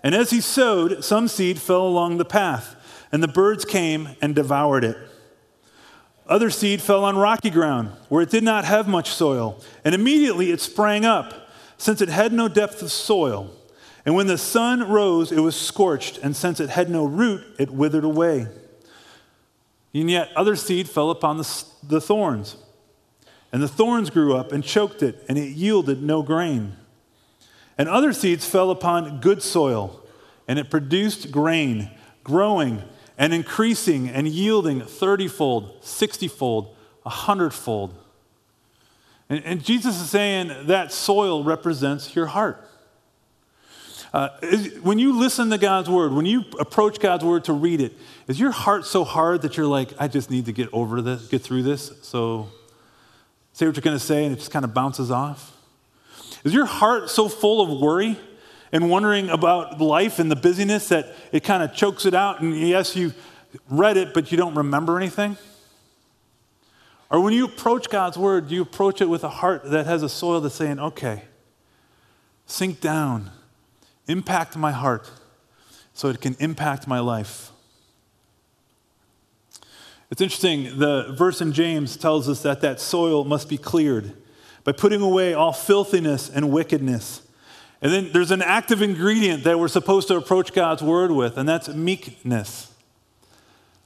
And 0.04 0.14
as 0.16 0.32
he 0.32 0.42
sowed, 0.42 1.04
some 1.04 1.28
seed 1.28 1.60
fell 1.60 1.88
along 1.88 2.18
the 2.18 2.26
path, 2.26 2.76
and 3.12 3.22
the 3.22 3.28
birds 3.28 3.64
came 3.64 4.10
and 4.22 4.36
devoured 4.36 4.84
it. 4.84 4.98
Other 6.28 6.50
seed 6.50 6.82
fell 6.82 7.04
on 7.04 7.18
rocky 7.18 7.52
ground, 7.52 7.92
where 8.10 8.24
it 8.24 8.32
did 8.32 8.44
not 8.44 8.66
have 8.66 8.88
much 8.88 9.10
soil, 9.10 9.62
and 9.84 9.94
immediately 9.94 10.52
it 10.52 10.60
sprang 10.60 11.06
up, 11.06 11.50
since 11.78 12.02
it 12.02 12.10
had 12.10 12.34
no 12.34 12.48
depth 12.48 12.82
of 12.82 12.92
soil. 12.92 13.52
And 14.06 14.16
when 14.16 14.28
the 14.28 14.38
sun 14.38 14.90
rose, 14.90 15.32
it 15.32 15.40
was 15.40 15.56
scorched, 15.56 16.18
and 16.20 16.36
since 16.36 16.60
it 16.60 16.70
had 16.70 16.90
no 16.90 17.06
root, 17.06 17.44
it 17.60 17.70
withered 17.70 18.04
away. 18.04 18.48
And 19.96 20.12
yet 20.12 20.30
other 20.36 20.58
seed 20.58 20.90
fell 20.90 21.10
upon 21.10 21.38
the, 21.38 21.64
the 21.82 22.02
thorns, 22.02 22.58
and 23.54 23.64
the 23.64 23.68
thorns 23.70 24.10
grew 24.10 24.36
up 24.36 24.52
and 24.52 24.62
choked 24.62 25.02
it, 25.02 25.24
and 25.30 25.38
it 25.38 25.52
yielded 25.52 26.04
no 26.04 26.22
grain. 26.22 26.76
And 27.78 27.88
other 27.88 28.12
seeds 28.12 28.46
fell 28.46 28.72
upon 28.72 29.22
good 29.22 29.42
soil, 29.42 30.04
and 30.50 30.60
it 30.60 30.70
produced 30.70 31.32
grain, 31.32 31.92
growing 32.26 32.84
and 33.18 33.34
increasing 33.34 34.10
and 34.10 34.28
yielding 34.28 34.82
30 34.82 35.30
fold, 35.30 35.78
60 35.80 36.28
fold, 36.28 36.76
100 37.04 37.52
fold. 37.52 37.94
And, 39.30 39.46
and, 39.46 39.64
Jesus 39.64 40.02
is 40.02 40.10
saying 40.10 40.52
that 40.68 40.92
soil 40.92 41.42
represents 41.42 42.16
your 42.16 42.26
heart. 42.26 42.68
Uh, 44.16 44.30
is, 44.44 44.80
when 44.80 44.98
you 44.98 45.20
listen 45.20 45.50
to 45.50 45.58
God's 45.58 45.90
word, 45.90 46.14
when 46.14 46.26
you 46.26 46.46
approach 46.58 47.02
God's 47.02 47.26
word 47.26 47.44
to 47.44 47.52
read 47.52 47.82
it, 47.82 47.92
is 48.30 48.40
your 48.40 48.52
heart 48.52 48.86
so 48.86 49.04
hard 49.04 49.42
that 49.42 49.58
you're 49.58 49.66
like, 49.66 49.92
I 50.00 50.08
just 50.08 50.32
need 50.32 50.46
to 50.46 50.54
get 50.54 50.70
over 50.72 51.02
this, 51.02 51.28
get 51.28 51.42
through 51.42 51.64
this? 51.64 51.92
So 52.02 52.48
say 53.52 53.66
what 53.66 53.76
you're 53.76 53.82
going 53.82 53.98
to 53.98 54.04
say 54.04 54.24
and 54.24 54.32
it 54.32 54.38
just 54.38 54.52
kind 54.52 54.64
of 54.64 54.74
bounces 54.74 55.12
off? 55.12 55.52
Is 56.46 56.54
your 56.54 56.64
heart 56.64 57.10
so 57.10 57.28
full 57.28 57.60
of 57.60 57.82
worry 57.82 58.18
and 58.72 58.90
wondering 58.90 59.30
about 59.30 59.82
life 59.82 60.18
and 60.18 60.32
the 60.32 60.38
busyness 60.38 60.88
that 60.88 61.14
it 61.34 61.44
kind 61.44 61.62
of 61.62 61.74
chokes 61.74 62.06
it 62.06 62.14
out. 62.14 62.40
And 62.40 62.56
yes, 62.58 62.96
you 62.96 63.14
read 63.70 63.98
it, 63.98 64.14
but 64.14 64.32
you 64.32 64.38
don't 64.38 64.56
remember 64.56 64.96
anything? 64.96 65.36
Or 67.10 67.20
when 67.20 67.34
you 67.34 67.44
approach 67.44 67.90
God's 67.90 68.18
word, 68.18 68.50
you 68.50 68.62
approach 68.62 69.02
it 69.02 69.10
with 69.10 69.26
a 69.26 69.30
heart 69.30 69.70
that 69.72 69.86
has 69.88 70.04
a 70.04 70.10
soil 70.10 70.40
that's 70.40 70.56
saying, 70.56 70.80
okay, 70.80 71.24
sink 72.46 72.80
down, 72.80 73.30
impact 74.08 74.56
my 74.56 74.72
heart 74.72 75.10
so 75.94 76.10
it 76.10 76.22
can 76.22 76.36
impact 76.40 76.88
my 76.88 77.00
life. 77.00 77.52
It's 80.12 80.22
interesting, 80.22 80.78
the 80.78 81.14
verse 81.18 81.42
in 81.42 81.52
James 81.52 81.98
tells 81.98 82.30
us 82.30 82.44
that 82.44 82.62
that 82.62 82.80
soil 82.80 83.24
must 83.24 83.50
be 83.50 83.58
cleared 83.58 84.14
by 84.64 84.72
putting 84.72 85.02
away 85.02 85.34
all 85.34 85.54
filthiness 85.54 86.30
and 86.30 86.52
wickedness 86.52 87.26
and 87.86 87.94
then 87.94 88.10
there's 88.14 88.32
an 88.32 88.42
active 88.42 88.82
ingredient 88.82 89.44
that 89.44 89.60
we're 89.60 89.68
supposed 89.68 90.08
to 90.08 90.16
approach 90.16 90.54
God's 90.54 90.82
word 90.82 91.12
with, 91.12 91.38
and 91.38 91.48
that's 91.48 91.68
meekness. 91.68 92.74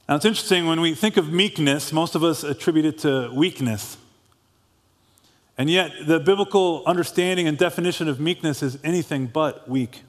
Now, 0.08 0.15
it's 0.15 0.23
interesting 0.23 0.67
when 0.67 0.79
we 0.82 0.95
think 0.95 1.17
of 1.17 1.34
meekness, 1.34 1.91
most 1.91 2.15
of 2.15 2.23
us 2.23 2.43
attribute 2.43 2.86
it 2.86 2.99
to 2.99 3.29
weakness. 3.34 3.97
And 5.58 5.69
yet, 5.69 5.91
the 6.08 6.19
biblical 6.19 6.84
understanding 6.86 7.45
and 7.45 7.58
definition 7.58 8.08
of 8.08 8.21
meekness 8.21 8.63
is 8.63 8.79
anything 8.86 9.27
but 9.27 9.67
weak. 9.67 10.03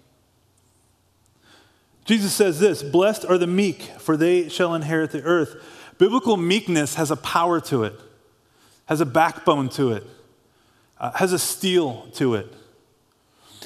Jesus 2.11 2.33
says 2.33 2.59
this 2.59 2.83
Blessed 2.83 3.25
are 3.27 3.39
the 3.39 3.47
meek, 3.47 3.83
for 3.83 4.17
they 4.17 4.49
shall 4.49 4.75
inherit 4.75 5.13
the 5.13 5.23
earth. 5.23 5.63
Biblical 5.97 6.37
meekness 6.37 6.97
has 6.97 7.13
a 7.13 7.17
power 7.17 7.61
to 7.61 7.85
it, 7.85 7.95
has 8.87 9.01
a 9.01 9.07
backbone 9.07 9.69
to 9.69 9.93
it, 9.93 10.05
uh, 10.99 11.13
has 11.13 11.33
a 11.33 11.39
steel 11.39 12.09
to 12.15 12.35
it. 12.35 12.53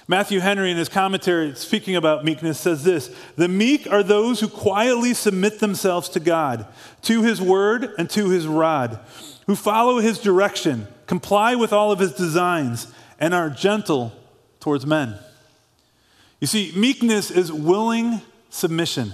Matthew 0.07 0.40
Henry, 0.40 0.70
in 0.70 0.76
his 0.76 0.90
commentary, 0.90 1.54
speaking 1.54 1.96
about 1.96 2.22
meekness, 2.22 2.61
says 2.61 2.85
this 2.85 3.09
The 3.37 3.48
meek 3.48 3.90
are 3.90 4.02
those 4.02 4.40
who 4.40 4.48
quietly 4.48 5.14
submit 5.14 5.61
themselves 5.61 6.11
to 6.11 6.20
God, 6.20 6.66
to 7.00 7.22
his 7.22 7.40
word, 7.40 7.94
and 7.96 8.11
to 8.11 8.28
his 8.28 8.46
rod, 8.46 9.00
who 9.46 9.57
follow 9.57 10.00
his 10.00 10.18
direction, 10.18 10.87
comply 11.07 11.54
with 11.54 11.72
all 11.72 11.92
of 11.92 11.98
his 11.98 12.12
designs, 12.12 12.92
and 13.18 13.33
are 13.33 13.48
gentle 13.48 14.12
towards 14.61 14.85
men. 14.85 15.18
You 16.40 16.46
see, 16.46 16.74
meekness 16.76 17.30
is 17.30 17.50
willing 17.50 18.20
submission. 18.54 19.12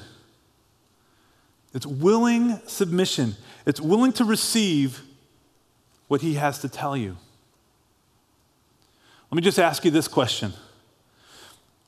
It's 1.73 1.87
willing 1.87 2.61
submission. 2.67 3.37
It's 3.65 3.81
willing 3.81 4.13
to 4.15 4.25
receive 4.25 5.01
what 6.09 6.21
he 6.21 6.35
has 6.35 6.59
to 6.59 6.69
tell 6.69 6.95
you. 6.95 7.17
Let 9.31 9.37
me 9.37 9.41
just 9.41 9.59
ask 9.59 9.83
you 9.83 9.91
this 9.91 10.09
question. 10.09 10.53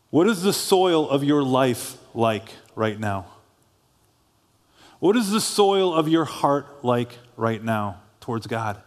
What 0.09 0.27
is 0.29 0.43
the 0.43 0.55
soil 0.55 1.11
of 1.11 1.23
your 1.23 1.43
life 1.43 1.99
like 2.15 2.49
right 2.75 2.99
now? 2.99 3.27
What 4.99 5.15
is 5.15 5.31
the 5.31 5.41
soil 5.41 5.93
of 5.93 6.09
your 6.09 6.25
heart 6.25 6.83
like 6.83 7.19
right 7.37 7.63
now 7.63 8.01
towards 8.21 8.47
God? 8.47 8.79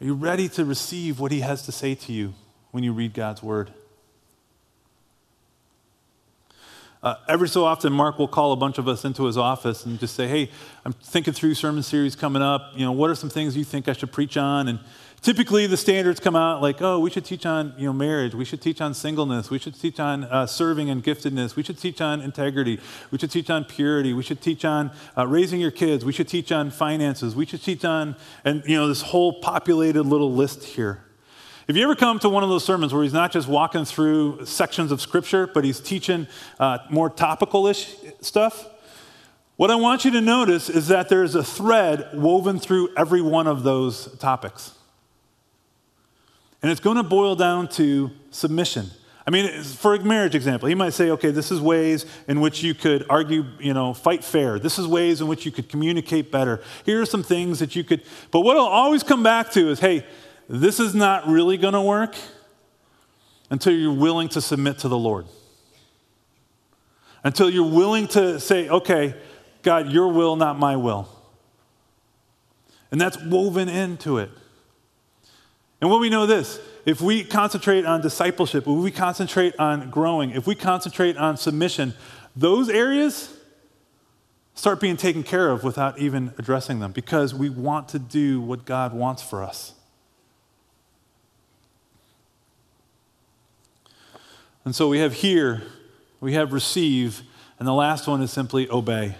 Are 0.00 0.04
you 0.04 0.14
ready 0.14 0.48
to 0.50 0.64
receive 0.64 1.20
what 1.20 1.30
He 1.30 1.40
has 1.40 1.66
to 1.66 1.72
say 1.72 1.94
to 1.94 2.12
you 2.12 2.32
when 2.70 2.84
you 2.84 2.94
read 2.94 3.12
God's 3.12 3.42
Word? 3.42 3.70
Uh, 7.02 7.14
every 7.28 7.48
so 7.48 7.64
often, 7.64 7.92
Mark 7.92 8.18
will 8.18 8.28
call 8.28 8.52
a 8.52 8.56
bunch 8.56 8.78
of 8.78 8.88
us 8.88 9.04
into 9.04 9.24
his 9.24 9.36
office 9.36 9.86
and 9.86 10.00
just 10.00 10.14
say, 10.14 10.26
Hey, 10.26 10.50
I'm 10.84 10.92
thinking 10.92 11.32
through 11.32 11.54
sermon 11.54 11.82
series 11.82 12.16
coming 12.16 12.42
up. 12.42 12.72
You 12.74 12.84
know, 12.84 12.92
what 12.92 13.08
are 13.10 13.14
some 13.14 13.30
things 13.30 13.56
you 13.56 13.64
think 13.64 13.88
I 13.88 13.92
should 13.92 14.12
preach 14.12 14.36
on? 14.36 14.68
And 14.68 14.80
Typically, 15.20 15.66
the 15.66 15.76
standards 15.76 16.20
come 16.20 16.36
out 16.36 16.62
like, 16.62 16.80
oh, 16.80 17.00
we 17.00 17.10
should 17.10 17.24
teach 17.24 17.44
on 17.44 17.74
you 17.76 17.86
know, 17.86 17.92
marriage. 17.92 18.34
We 18.34 18.44
should 18.44 18.62
teach 18.62 18.80
on 18.80 18.94
singleness. 18.94 19.50
We 19.50 19.58
should 19.58 19.78
teach 19.78 19.98
on 19.98 20.24
uh, 20.24 20.46
serving 20.46 20.90
and 20.90 21.02
giftedness. 21.02 21.56
We 21.56 21.64
should 21.64 21.78
teach 21.78 22.00
on 22.00 22.20
integrity. 22.20 22.78
We 23.10 23.18
should 23.18 23.32
teach 23.32 23.50
on 23.50 23.64
purity. 23.64 24.12
We 24.12 24.22
should 24.22 24.40
teach 24.40 24.64
on 24.64 24.92
uh, 25.16 25.26
raising 25.26 25.60
your 25.60 25.72
kids. 25.72 26.04
We 26.04 26.12
should 26.12 26.28
teach 26.28 26.52
on 26.52 26.70
finances. 26.70 27.34
We 27.34 27.46
should 27.46 27.62
teach 27.62 27.84
on, 27.84 28.14
and 28.44 28.62
you 28.64 28.76
know, 28.76 28.86
this 28.86 29.02
whole 29.02 29.40
populated 29.40 30.04
little 30.04 30.32
list 30.32 30.62
here. 30.62 31.02
If 31.68 31.76
you 31.76 31.82
ever 31.84 31.94
come 31.94 32.18
to 32.20 32.30
one 32.30 32.42
of 32.42 32.48
those 32.48 32.64
sermons 32.64 32.94
where 32.94 33.02
he's 33.02 33.12
not 33.12 33.30
just 33.30 33.46
walking 33.46 33.84
through 33.84 34.46
sections 34.46 34.90
of 34.90 35.02
scripture, 35.02 35.46
but 35.46 35.64
he's 35.64 35.80
teaching 35.80 36.26
uh, 36.58 36.78
more 36.88 37.10
topical 37.10 37.66
ish 37.66 37.94
stuff, 38.22 38.66
what 39.56 39.70
I 39.70 39.74
want 39.74 40.06
you 40.06 40.10
to 40.12 40.22
notice 40.22 40.70
is 40.70 40.88
that 40.88 41.10
there's 41.10 41.34
a 41.34 41.44
thread 41.44 42.08
woven 42.14 42.58
through 42.58 42.88
every 42.96 43.20
one 43.20 43.46
of 43.46 43.64
those 43.64 44.16
topics. 44.16 44.72
And 46.62 46.72
it's 46.72 46.80
going 46.80 46.96
to 46.96 47.02
boil 47.02 47.36
down 47.36 47.68
to 47.72 48.12
submission. 48.30 48.86
I 49.26 49.30
mean, 49.30 49.62
for 49.62 49.94
a 49.94 50.02
marriage 50.02 50.34
example, 50.34 50.70
he 50.70 50.74
might 50.74 50.94
say, 50.94 51.10
okay, 51.10 51.30
this 51.30 51.52
is 51.52 51.60
ways 51.60 52.06
in 52.28 52.40
which 52.40 52.62
you 52.62 52.72
could 52.72 53.04
argue, 53.10 53.44
you 53.60 53.74
know, 53.74 53.92
fight 53.92 54.24
fair. 54.24 54.58
This 54.58 54.78
is 54.78 54.86
ways 54.86 55.20
in 55.20 55.28
which 55.28 55.44
you 55.44 55.52
could 55.52 55.68
communicate 55.68 56.32
better. 56.32 56.62
Here 56.86 57.02
are 57.02 57.06
some 57.06 57.22
things 57.22 57.58
that 57.58 57.76
you 57.76 57.84
could, 57.84 58.04
but 58.30 58.40
what 58.40 58.56
I'll 58.56 58.62
always 58.62 59.02
come 59.02 59.22
back 59.22 59.50
to 59.50 59.68
is, 59.68 59.80
hey, 59.80 60.06
this 60.48 60.80
is 60.80 60.94
not 60.94 61.28
really 61.28 61.56
going 61.58 61.74
to 61.74 61.82
work 61.82 62.16
until 63.50 63.72
you're 63.72 63.92
willing 63.92 64.28
to 64.30 64.40
submit 64.40 64.78
to 64.78 64.88
the 64.88 64.98
Lord. 64.98 65.26
Until 67.22 67.50
you're 67.50 67.70
willing 67.70 68.08
to 68.08 68.40
say, 68.40 68.68
okay, 68.68 69.14
God, 69.62 69.90
your 69.90 70.08
will, 70.08 70.36
not 70.36 70.58
my 70.58 70.76
will. 70.76 71.08
And 72.90 73.00
that's 73.00 73.22
woven 73.22 73.68
into 73.68 74.18
it. 74.18 74.30
And 75.80 75.90
what 75.90 76.00
we 76.00 76.10
know 76.10 76.26
this 76.26 76.60
if 76.86 77.00
we 77.00 77.22
concentrate 77.22 77.84
on 77.84 78.00
discipleship, 78.00 78.62
if 78.66 78.68
we 78.68 78.90
concentrate 78.90 79.54
on 79.58 79.90
growing, 79.90 80.30
if 80.30 80.46
we 80.46 80.54
concentrate 80.54 81.16
on 81.18 81.36
submission, 81.36 81.92
those 82.34 82.70
areas 82.70 83.34
start 84.54 84.80
being 84.80 84.96
taken 84.96 85.22
care 85.22 85.50
of 85.50 85.62
without 85.62 85.98
even 85.98 86.32
addressing 86.38 86.80
them 86.80 86.92
because 86.92 87.34
we 87.34 87.50
want 87.50 87.88
to 87.90 87.98
do 87.98 88.40
what 88.40 88.64
God 88.64 88.92
wants 88.92 89.22
for 89.22 89.42
us. 89.44 89.74
And 94.64 94.74
so 94.74 94.88
we 94.88 94.98
have 94.98 95.14
hear, 95.14 95.62
we 96.20 96.34
have 96.34 96.52
receive, 96.52 97.22
and 97.58 97.66
the 97.66 97.72
last 97.72 98.06
one 98.06 98.22
is 98.22 98.30
simply 98.30 98.68
obey. 98.70 99.16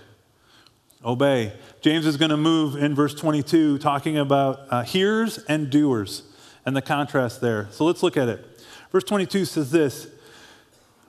obey. 1.05 1.53
James 1.81 2.07
is 2.07 2.17
going 2.17 2.31
to 2.31 2.37
move 2.37 2.77
in 2.77 2.95
verse 2.95 3.15
22, 3.15 3.79
talking 3.79 4.19
about 4.19 4.61
uh, 4.71 4.83
hearers 4.83 5.39
and 5.49 5.71
doers 5.71 6.23
and 6.67 6.77
the 6.77 6.83
contrast 6.83 7.41
there. 7.41 7.69
So 7.71 7.85
let's 7.85 8.03
look 8.03 8.17
at 8.17 8.29
it. 8.29 8.45
Verse 8.93 9.05
22 9.05 9.45
says 9.45 9.71
this 9.71 10.09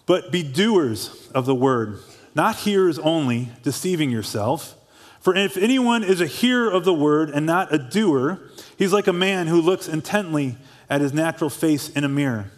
But 0.05 0.31
be 0.31 0.43
doers 0.43 1.29
of 1.33 1.45
the 1.45 1.55
word, 1.55 1.99
not 2.35 2.57
hearers 2.57 2.99
only, 2.99 3.49
deceiving 3.63 4.09
yourself. 4.09 4.75
For 5.19 5.35
if 5.35 5.57
anyone 5.57 6.03
is 6.03 6.21
a 6.21 6.27
hearer 6.27 6.71
of 6.71 6.85
the 6.85 6.93
word 6.93 7.29
and 7.29 7.45
not 7.45 7.73
a 7.73 7.77
doer, 7.77 8.39
he's 8.77 8.93
like 8.93 9.07
a 9.07 9.13
man 9.13 9.47
who 9.47 9.59
looks 9.61 9.89
intently 9.89 10.55
at 10.89 11.01
his 11.01 11.11
natural 11.13 11.49
face 11.49 11.89
in 11.89 12.05
a 12.05 12.09
mirror. 12.09 12.51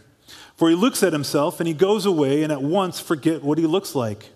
For 0.61 0.69
he 0.69 0.75
looks 0.75 1.01
at 1.01 1.11
himself 1.11 1.59
and 1.59 1.67
he 1.67 1.73
goes 1.73 2.05
away 2.05 2.43
and 2.43 2.51
at 2.51 2.61
once 2.61 2.99
forget 2.99 3.41
what 3.41 3.57
he 3.57 3.65
looks 3.65 3.95
like. 3.95 4.29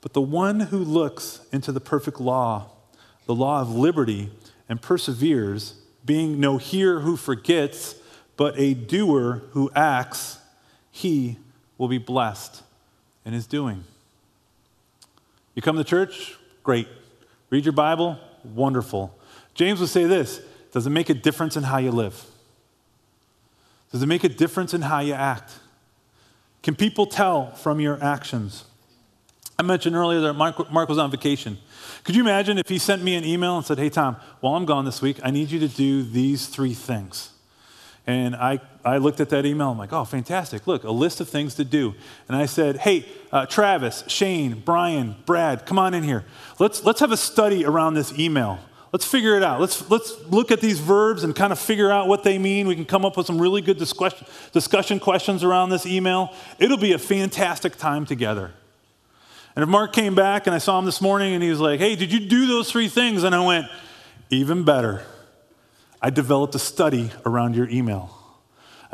But 0.00 0.12
the 0.12 0.20
one 0.20 0.58
who 0.58 0.78
looks 0.78 1.40
into 1.52 1.70
the 1.70 1.78
perfect 1.78 2.20
law, 2.20 2.70
the 3.26 3.34
law 3.36 3.60
of 3.60 3.70
liberty, 3.70 4.32
and 4.68 4.82
perseveres, 4.82 5.74
being 6.04 6.40
no 6.40 6.56
hearer 6.56 6.98
who 6.98 7.16
forgets, 7.16 7.94
but 8.36 8.58
a 8.58 8.74
doer 8.74 9.44
who 9.52 9.70
acts, 9.76 10.38
he 10.90 11.38
will 11.78 11.86
be 11.86 11.98
blessed 11.98 12.64
in 13.24 13.34
his 13.34 13.46
doing. 13.46 13.84
You 15.54 15.62
come 15.62 15.76
to 15.76 15.84
church? 15.84 16.36
Great. 16.64 16.88
Read 17.50 17.64
your 17.64 17.70
Bible? 17.70 18.18
Wonderful. 18.42 19.16
James 19.54 19.78
would 19.78 19.90
say 19.90 20.06
this 20.06 20.40
Does 20.72 20.88
it 20.88 20.90
make 20.90 21.08
a 21.08 21.14
difference 21.14 21.56
in 21.56 21.62
how 21.62 21.78
you 21.78 21.92
live? 21.92 22.20
Does 23.94 24.02
it 24.02 24.06
make 24.06 24.24
a 24.24 24.28
difference 24.28 24.74
in 24.74 24.82
how 24.82 24.98
you 24.98 25.12
act? 25.12 25.52
Can 26.64 26.74
people 26.74 27.06
tell 27.06 27.52
from 27.52 27.78
your 27.78 28.02
actions? 28.02 28.64
I 29.56 29.62
mentioned 29.62 29.94
earlier 29.94 30.18
that 30.22 30.32
Mark, 30.32 30.68
Mark, 30.72 30.88
was 30.88 30.98
on 30.98 31.12
vacation. 31.12 31.58
Could 32.02 32.16
you 32.16 32.22
imagine 32.22 32.58
if 32.58 32.68
he 32.68 32.78
sent 32.78 33.04
me 33.04 33.14
an 33.14 33.24
email 33.24 33.56
and 33.56 33.64
said, 33.64 33.78
Hey, 33.78 33.90
Tom, 33.90 34.16
while 34.40 34.56
I'm 34.56 34.64
gone 34.64 34.84
this 34.84 35.00
week, 35.00 35.20
I 35.22 35.30
need 35.30 35.52
you 35.52 35.60
to 35.60 35.68
do 35.68 36.02
these 36.02 36.48
three 36.48 36.74
things? 36.74 37.30
And 38.04 38.34
I, 38.34 38.60
I 38.84 38.96
looked 38.96 39.20
at 39.20 39.28
that 39.28 39.46
email. 39.46 39.70
I'm 39.70 39.78
like, 39.78 39.92
oh, 39.92 40.04
fantastic. 40.04 40.66
Look, 40.66 40.82
a 40.82 40.90
list 40.90 41.20
of 41.20 41.28
things 41.28 41.54
to 41.54 41.64
do. 41.64 41.94
And 42.26 42.36
I 42.36 42.46
said, 42.46 42.78
hey, 42.78 43.06
uh, 43.30 43.46
Travis, 43.46 44.02
Shane, 44.08 44.60
Brian, 44.64 45.14
Brad, 45.24 45.66
come 45.66 45.78
on 45.78 45.94
in 45.94 46.02
here. 46.02 46.24
Let's, 46.58 46.82
let's 46.82 46.98
have 46.98 47.12
a 47.12 47.16
study 47.16 47.64
around 47.64 47.94
this 47.94 48.18
email. 48.18 48.58
Let's 48.94 49.04
figure 49.04 49.36
it 49.36 49.42
out. 49.42 49.60
Let's, 49.60 49.90
let's 49.90 50.24
look 50.28 50.52
at 50.52 50.60
these 50.60 50.78
verbs 50.78 51.24
and 51.24 51.34
kind 51.34 51.52
of 51.52 51.58
figure 51.58 51.90
out 51.90 52.06
what 52.06 52.22
they 52.22 52.38
mean. 52.38 52.68
We 52.68 52.76
can 52.76 52.84
come 52.84 53.04
up 53.04 53.16
with 53.16 53.26
some 53.26 53.40
really 53.40 53.60
good 53.60 53.76
discussion, 53.76 54.24
discussion 54.52 55.00
questions 55.00 55.42
around 55.42 55.70
this 55.70 55.84
email. 55.84 56.32
It'll 56.60 56.76
be 56.76 56.92
a 56.92 56.98
fantastic 56.98 57.74
time 57.74 58.06
together. 58.06 58.52
And 59.56 59.64
if 59.64 59.68
Mark 59.68 59.92
came 59.92 60.14
back 60.14 60.46
and 60.46 60.54
I 60.54 60.58
saw 60.58 60.78
him 60.78 60.84
this 60.84 61.00
morning 61.00 61.34
and 61.34 61.42
he 61.42 61.50
was 61.50 61.58
like, 61.58 61.80
hey, 61.80 61.96
did 61.96 62.12
you 62.12 62.20
do 62.20 62.46
those 62.46 62.70
three 62.70 62.86
things? 62.86 63.24
And 63.24 63.34
I 63.34 63.44
went, 63.44 63.66
even 64.30 64.62
better. 64.62 65.02
I 66.00 66.10
developed 66.10 66.54
a 66.54 66.60
study 66.60 67.10
around 67.26 67.56
your 67.56 67.68
email. 67.68 68.16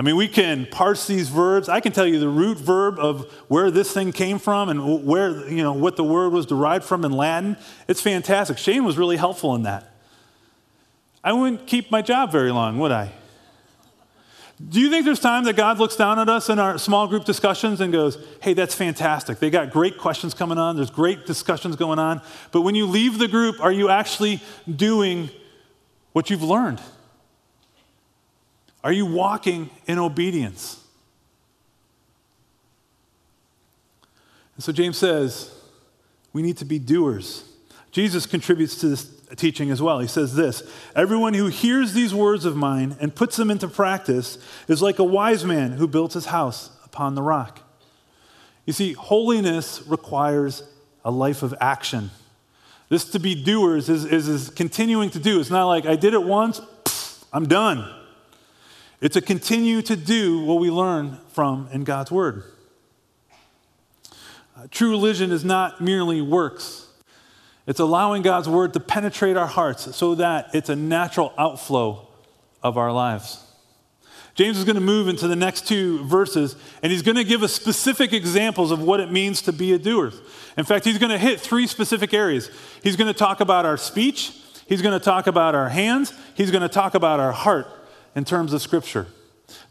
I 0.01 0.03
mean, 0.03 0.17
we 0.17 0.29
can 0.29 0.65
parse 0.65 1.07
these 1.07 1.29
verbs. 1.29 1.69
I 1.69 1.81
can 1.81 1.93
tell 1.93 2.07
you 2.07 2.19
the 2.19 2.29
root 2.31 2.57
verb 2.57 2.99
of 2.99 3.31
where 3.49 3.71
this 3.71 3.93
thing 3.93 4.13
came 4.13 4.39
from 4.39 4.71
and 4.71 5.05
where, 5.05 5.47
you 5.47 5.63
know, 5.63 5.75
what 5.75 5.97
the 5.97 6.05
word 6.05 6.33
was 6.33 6.47
derived 6.47 6.87
from 6.87 7.05
in 7.05 7.13
Latin. 7.13 7.59
It's 7.87 8.01
fantastic. 8.01 8.57
Shane 8.57 8.85
was 8.85 8.97
really 8.97 9.19
helpful 9.19 9.55
in 9.55 9.65
that. 9.65 9.93
I 11.23 11.35
wouldn't 11.35 11.67
keep 11.67 11.91
my 11.91 12.01
job 12.01 12.33
very 12.33 12.51
long, 12.51 12.79
would 12.79 12.93
I? 12.93 13.13
Do 14.67 14.81
you 14.81 14.89
think 14.89 15.05
there's 15.05 15.21
time 15.21 15.45
that 15.45 15.57
God 15.57 15.79
looks 15.79 15.97
down 15.97 16.19
at 16.19 16.31
us 16.31 16.49
in 16.49 16.59
our 16.59 16.79
small 16.79 17.07
group 17.07 17.27
discussions 17.27 17.83
and 17.83 17.93
goes, 17.93 18.17
hey, 18.41 18.55
that's 18.55 18.75
fantastic. 18.75 19.39
They 19.39 19.51
got 19.51 19.71
great 19.71 19.99
questions 19.99 20.33
coming 20.33 20.57
on, 20.57 20.77
there's 20.77 20.89
great 20.91 21.27
discussions 21.27 21.77
going 21.77 21.99
on. 21.99 22.23
But 22.53 22.63
when 22.63 22.75
you 22.75 22.87
leave 22.87 23.19
the 23.19 23.29
group, 23.29 23.61
are 23.61 23.71
you 23.71 23.91
actually 23.91 24.41
doing 24.67 25.29
what 26.15 26.31
you've 26.31 26.43
learned? 26.43 26.81
Are 28.83 28.93
you 28.93 29.07
walking 29.07 29.71
in 29.87 29.99
obedience? 29.99 30.83
And 34.55 34.65
so 34.65 34.73
James 34.73 34.99
says, 34.99 35.55
we 36.33 36.43
need 36.43 36.59
to 36.59 36.65
be 36.65 36.79
doers. 36.79 37.45
Jesus 37.93 38.27
contributes 38.27 38.81
to 38.81 38.89
this 38.89 39.11
teaching 39.37 39.71
as 39.71 39.81
well. 39.83 39.99
He 40.01 40.07
says 40.07 40.35
this 40.35 40.63
Everyone 40.95 41.35
who 41.35 41.47
hears 41.47 41.93
these 41.93 42.15
words 42.15 42.45
of 42.45 42.57
mine 42.57 42.97
and 43.01 43.15
puts 43.15 43.37
them 43.37 43.51
into 43.51 43.69
practice 43.69 44.39
is 44.69 44.83
like 44.83 44.99
a 44.99 45.05
wise 45.05 45.45
man 45.45 45.73
who 45.73 45.87
built 45.87 46.13
his 46.13 46.27
house 46.27 46.71
upon 46.85 47.15
the 47.15 47.23
rock. 47.23 47.61
You 48.67 48.73
see, 48.73 48.93
holiness 48.93 49.83
requires 49.87 50.63
a 51.05 51.11
life 51.11 51.43
of 51.43 51.55
action. 51.61 52.11
This 52.89 53.05
to 53.13 53.19
be 53.19 53.35
doers 53.35 53.89
is, 53.89 54.05
is, 54.05 54.29
is 54.29 54.51
continuing 54.51 55.11
to 55.11 55.19
do. 55.19 55.41
It's 55.41 55.51
not 55.51 55.67
like 55.67 55.87
I 55.87 55.97
did 55.97 56.13
it 56.15 56.23
once, 56.23 56.61
I'm 57.33 57.47
done. 57.47 57.89
It's 59.01 59.17
a 59.17 59.23
continue 59.23 59.81
to 59.83 59.97
do 59.97 60.41
what 60.41 60.61
we 60.61 60.71
learn 60.71 61.19
from 61.33 61.69
in 61.73 61.85
God's 61.85 62.11
Word. 62.11 62.45
Uh, 64.57 64.67
true 64.71 64.91
religion 64.91 65.33
is 65.33 65.43
not 65.45 65.81
merely 65.81 66.21
works, 66.21 66.87
it's 67.67 67.81
allowing 67.81 68.23
God's 68.23 68.49
Word 68.49 68.75
to 68.75 68.81
penetrate 68.81 69.37
our 69.37 69.47
hearts 69.47 69.95
so 69.97 70.15
that 70.17 70.55
it's 70.55 70.69
a 70.69 70.77
natural 70.77 71.33
outflow 71.39 72.09
of 72.63 72.77
our 72.77 72.93
lives. 72.93 73.45
James 74.35 74.59
is 74.59 74.65
going 74.65 74.77
to 74.77 74.81
move 74.81 75.09
into 75.09 75.29
the 75.29 75.37
next 75.37 75.67
two 75.67 76.05
verses, 76.05 76.57
and 76.83 76.93
he's 76.93 77.03
going 77.03 77.17
to 77.17 77.25
give 77.25 77.43
us 77.43 77.53
specific 77.53 78.13
examples 78.13 78.71
of 78.71 78.81
what 78.83 79.01
it 79.01 79.11
means 79.11 79.43
to 79.43 79.53
be 79.53 79.73
a 79.73 79.79
doer. 79.79 80.13
In 80.57 80.65
fact, 80.65 80.85
he's 80.85 80.99
going 80.99 81.11
to 81.11 81.19
hit 81.19 81.41
three 81.41 81.67
specific 81.67 82.15
areas. 82.15 82.51
He's 82.83 82.97
going 82.97 83.13
to 83.13 83.19
talk 83.19 83.41
about 83.41 83.65
our 83.65 83.77
speech, 83.77 84.33
he's 84.67 84.83
going 84.83 84.99
to 84.99 85.05
talk 85.05 85.27
about 85.27 85.55
our 85.55 85.69
hands, 85.71 86.13
he's 86.35 86.51
going 86.51 86.63
to 86.63 86.69
talk 86.69 86.95
about 86.95 87.19
our 87.19 87.33
heart 87.33 87.67
in 88.15 88.25
terms 88.25 88.53
of 88.53 88.63
Scripture. 88.63 89.07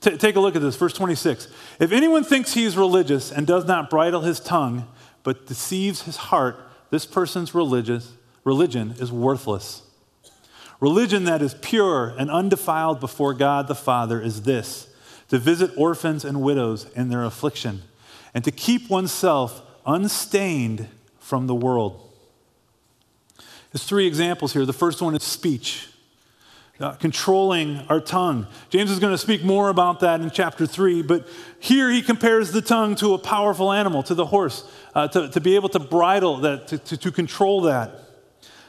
T- 0.01 0.17
take 0.17 0.35
a 0.35 0.39
look 0.39 0.55
at 0.55 0.61
this, 0.61 0.75
verse 0.75 0.93
26. 0.93 1.47
If 1.79 1.91
anyone 1.91 2.23
thinks 2.23 2.53
he 2.53 2.63
is 2.63 2.77
religious 2.77 3.31
and 3.31 3.47
does 3.47 3.65
not 3.65 3.89
bridle 3.89 4.21
his 4.21 4.39
tongue, 4.39 4.87
but 5.23 5.45
deceives 5.45 6.03
his 6.03 6.17
heart, 6.17 6.57
this 6.89 7.05
person's 7.05 7.53
religious, 7.53 8.13
religion 8.43 8.95
is 8.99 9.11
worthless. 9.11 9.83
Religion 10.79 11.25
that 11.25 11.41
is 11.41 11.55
pure 11.55 12.15
and 12.17 12.31
undefiled 12.31 12.99
before 12.99 13.33
God 13.33 13.67
the 13.67 13.75
Father 13.75 14.21
is 14.21 14.43
this 14.43 14.87
to 15.27 15.37
visit 15.37 15.71
orphans 15.77 16.25
and 16.25 16.41
widows 16.41 16.87
in 16.95 17.09
their 17.09 17.23
affliction, 17.23 17.83
and 18.33 18.43
to 18.43 18.51
keep 18.51 18.89
oneself 18.89 19.61
unstained 19.85 20.87
from 21.19 21.45
the 21.45 21.53
world. 21.53 22.09
There's 23.71 23.83
three 23.83 24.07
examples 24.07 24.53
here. 24.53 24.65
The 24.65 24.73
first 24.73 25.03
one 25.03 25.15
is 25.15 25.21
speech 25.21 25.88
uh, 26.79 26.93
controlling 26.93 27.79
our 27.89 27.99
tongue. 27.99 28.47
James 28.69 28.89
is 28.89 28.99
going 28.99 29.13
to 29.13 29.17
speak 29.17 29.43
more 29.43 29.69
about 29.69 29.99
that 29.99 30.21
in 30.21 30.29
chapter 30.29 30.65
3, 30.65 31.01
but 31.01 31.27
here 31.59 31.89
he 31.89 32.01
compares 32.01 32.51
the 32.51 32.61
tongue 32.61 32.95
to 32.95 33.13
a 33.13 33.17
powerful 33.17 33.71
animal, 33.71 34.01
to 34.03 34.15
the 34.15 34.25
horse, 34.25 34.69
uh, 34.95 35.07
to, 35.09 35.29
to 35.29 35.41
be 35.41 35.55
able 35.55 35.69
to 35.69 35.79
bridle 35.79 36.37
that, 36.37 36.67
to, 36.67 36.77
to, 36.77 36.97
to 36.97 37.11
control 37.11 37.61
that. 37.61 37.91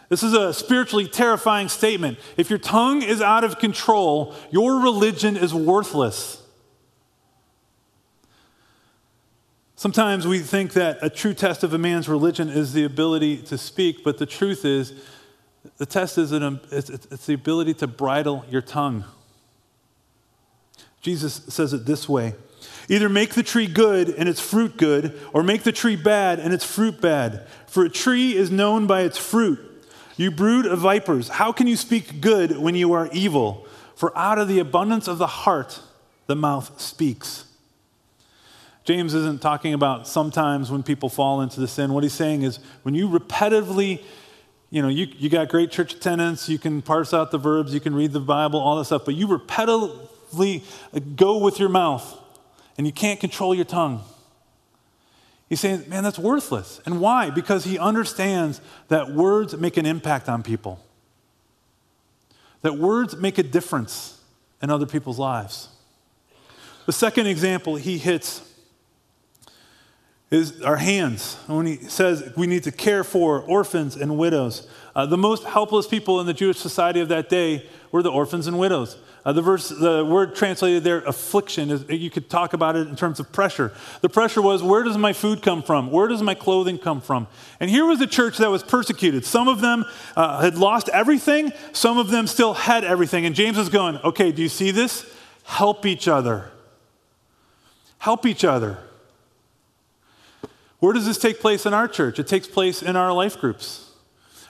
This 0.09 0.25
is 0.25 0.35
a 0.35 0.53
spiritually 0.53 1.07
terrifying 1.07 1.68
statement. 1.68 2.18
If 2.37 2.51
your 2.51 2.59
tongue 2.59 3.03
is 3.03 3.23
out 3.23 3.44
of 3.44 3.61
control, 3.61 4.35
your 4.51 4.81
religion 4.81 5.37
is 5.37 5.55
worthless. 5.55 6.42
Sometimes 9.77 10.27
we 10.27 10.40
think 10.40 10.73
that 10.73 10.99
a 11.01 11.09
true 11.09 11.33
test 11.33 11.62
of 11.62 11.73
a 11.73 11.79
man's 11.79 12.09
religion 12.09 12.49
is 12.49 12.73
the 12.73 12.85
ability 12.85 13.38
to 13.44 13.57
speak, 13.57 14.03
but 14.03 14.18
the 14.18 14.27
truth 14.27 14.64
is, 14.64 14.92
the 15.77 15.87
test 15.87 16.18
is 16.18 16.33
an, 16.33 16.61
it's, 16.70 16.90
it's 16.90 17.27
the 17.27 17.35
ability 17.35 17.75
to 17.75 17.87
bridle 17.87 18.44
your 18.51 18.62
tongue. 18.62 19.05
Jesus 21.03 21.35
says 21.49 21.73
it 21.73 21.87
this 21.87 22.09
way 22.09 22.35
Either 22.88 23.09
make 23.09 23.35
the 23.35 23.42
tree 23.42 23.66
good 23.66 24.09
and 24.09 24.29
its 24.29 24.40
fruit 24.40 24.77
good, 24.77 25.18
or 25.33 25.42
make 25.42 25.62
the 25.62 25.73
tree 25.73 25.96
bad 25.96 26.40
and 26.40 26.53
its 26.53 26.64
fruit 26.64 27.01
bad. 27.01 27.46
For 27.66 27.85
a 27.85 27.88
tree 27.88 28.35
is 28.35 28.51
known 28.51 28.87
by 28.87 29.03
its 29.03 29.16
fruit. 29.16 29.59
You 30.16 30.31
brood 30.31 30.66
of 30.66 30.81
vipers, 30.81 31.29
how 31.29 31.53
can 31.53 31.66
you 31.66 31.77
speak 31.77 32.20
good 32.20 32.59
when 32.59 32.75
you 32.75 32.92
are 32.92 33.09
evil? 33.12 33.66
For 33.94 34.16
out 34.18 34.38
of 34.38 34.49
the 34.49 34.59
abundance 34.59 35.09
of 35.09 35.18
the 35.18 35.27
heart, 35.27 35.81
the 36.27 36.37
mouth 36.37 36.81
speaks. 36.81 37.44
James 38.85 39.14
isn't 39.14 39.40
talking 39.40 39.73
about 39.73 40.09
sometimes 40.09 40.70
when 40.70 40.83
people 40.83 41.09
fall 41.09 41.42
into 41.42 41.61
the 41.61 41.68
sin. 41.68 41.92
What 41.92 42.03
he's 42.03 42.12
saying 42.12 42.42
is 42.42 42.59
when 42.83 42.94
you 42.94 43.09
repetitively 43.09 44.03
you 44.70 44.80
know, 44.83 44.88
you, 44.88 45.09
you 45.18 45.28
got 45.28 45.48
great 45.48 45.70
church 45.70 45.94
attendance, 45.94 46.48
you 46.48 46.59
can 46.59 46.80
parse 46.80 47.12
out 47.12 47.33
the 47.33 47.38
verbs, 47.38 47.74
you 47.74 47.80
can 47.80 47.94
read 47.94 48.12
the 48.12 48.20
Bible, 48.20 48.61
all 48.61 48.76
that 48.76 48.85
stuff, 48.85 49.04
but 49.04 49.14
you 49.14 49.26
repetitively 49.26 50.62
uh, 50.94 51.00
go 51.16 51.38
with 51.38 51.59
your 51.59 51.68
mouth 51.68 52.16
and 52.78 52.87
you 52.87 52.92
can't 52.92 53.18
control 53.18 53.54
your 53.54 53.64
tongue. 53.64 54.02
He's 55.48 55.59
saying, 55.59 55.88
man, 55.88 56.04
that's 56.04 56.18
worthless. 56.18 56.80
And 56.87 57.00
why? 57.00 57.30
Because 57.30 57.64
he 57.64 57.76
understands 57.76 58.61
that 58.87 59.11
words 59.11 59.56
make 59.56 59.76
an 59.76 59.85
impact 59.85 60.28
on 60.28 60.44
people, 60.44 60.78
that 62.62 62.78
words 62.78 63.16
make 63.16 63.38
a 63.38 63.42
difference 63.42 64.20
in 64.62 64.70
other 64.70 64.87
people's 64.87 65.18
lives. 65.18 65.68
The 66.87 66.92
second 66.92 67.26
example 67.26 67.74
he 67.74 67.98
hits 67.98 68.48
is 70.31 70.62
our 70.62 70.77
hands. 70.77 71.37
When 71.47 71.66
he 71.66 71.77
says 71.77 72.33
we 72.37 72.47
need 72.47 72.62
to 72.64 72.73
care 72.73 73.03
for 73.03 73.40
orphans 73.40 73.97
and 73.97 74.16
widows, 74.16 74.69
uh, 74.95 75.07
the 75.07 75.19
most 75.19 75.45
helpless 75.45 75.87
people 75.87 76.21
in 76.21 76.27
the 76.27 76.35
Jewish 76.35 76.59
society 76.59 77.01
of 77.01 77.09
that 77.09 77.29
day 77.29 77.66
were 77.93 78.03
the 78.03 78.11
orphans 78.11 78.47
and 78.47 78.59
widows. 78.59 78.97
Uh, 79.25 79.33
the 79.33 79.43
verse, 79.43 79.69
the 79.69 80.05
word 80.05 80.35
translated 80.35 80.83
there, 80.83 80.99
affliction, 81.01 81.71
is, 81.71 81.85
you 81.90 82.11
could 82.11 82.31
talk 82.31 82.55
about 82.55 82.75
it 82.75 82.88
in 82.88 82.97
terms 82.97 83.21
of 83.21 83.31
pressure. 83.33 83.73
The 84.01 84.09
pressure 84.09 84.40
was, 84.40 84.62
where 84.62 84.83
does 84.83 84.97
my 84.97 85.12
food 85.12 85.43
come 85.43 85.62
from? 85.62 85.90
Where 85.90 86.09
does 86.09 86.23
my 86.23 86.35
clothing 86.35 86.79
come 86.79 87.01
from? 87.03 87.27
And 87.59 87.69
here 87.69 87.85
was 87.85 88.01
a 88.01 88.07
church 88.07 88.38
that 88.38 88.51
was 88.51 88.62
persecuted. 88.62 89.27
Some 89.27 89.47
of 89.47 89.61
them 89.61 89.85
uh, 90.16 90.40
had 90.40 90.57
lost 90.57 90.88
everything. 90.88 91.53
Some 91.73 91.99
of 91.99 92.11
them 92.11 92.27
still 92.27 92.55
had 92.55 92.83
everything. 92.83 93.27
And 93.27 93.35
James 93.35 93.59
is 93.59 93.69
going, 93.69 93.99
okay, 93.99 94.33
do 94.33 94.40
you 94.43 94.49
see 94.49 94.71
this? 94.71 95.05
Help 95.45 95.85
each 95.85 96.09
other. 96.09 96.51
Help 97.99 98.25
each 98.25 98.45
other. 98.45 98.79
Where 100.81 100.93
does 100.93 101.07
this 101.07 101.19
take 101.19 101.40
place 101.40 101.66
in 101.66 101.75
our 101.75 101.87
church? 101.87 102.19
It 102.19 102.27
takes 102.27 102.47
place 102.47 102.83
in 102.83 102.97
our 102.97 103.12
life 103.12 103.38
groups. 103.38 103.87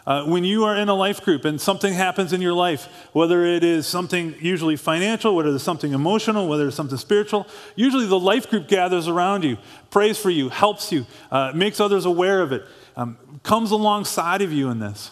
Uh, 0.07 0.25
when 0.25 0.45
you 0.45 0.64
are 0.64 0.77
in 0.77 0.88
a 0.88 0.95
life 0.95 1.23
group 1.23 1.45
and 1.45 1.61
something 1.61 1.93
happens 1.93 2.33
in 2.33 2.40
your 2.40 2.55
life, 2.55 2.88
whether 3.12 3.45
it 3.45 3.62
is 3.62 3.87
something 3.87 4.35
usually 4.40 4.77
financial, 4.77 5.37
whether 5.37 5.55
it's 5.55 5.62
something 5.62 5.93
emotional, 5.93 6.49
whether 6.49 6.66
it's 6.66 6.77
something 6.77 6.97
spiritual, 6.97 7.47
usually 7.77 8.07
the 8.07 8.19
life 8.19 8.49
group 8.49 8.66
gathers 8.66 9.09
around 9.09 9.45
you, 9.45 9.59
prays 9.90 10.19
for 10.19 10.31
you, 10.31 10.49
helps 10.49 10.90
you, 10.90 11.05
uh, 11.31 11.53
makes 11.55 11.81
others 11.81 12.07
aware 12.07 12.40
of 12.40 12.51
it, 12.51 12.64
um, 12.97 13.19
comes 13.43 13.71
alongside 13.71 14.40
of 14.40 14.53
you 14.53 14.71
in 14.71 14.79
this. 14.79 15.11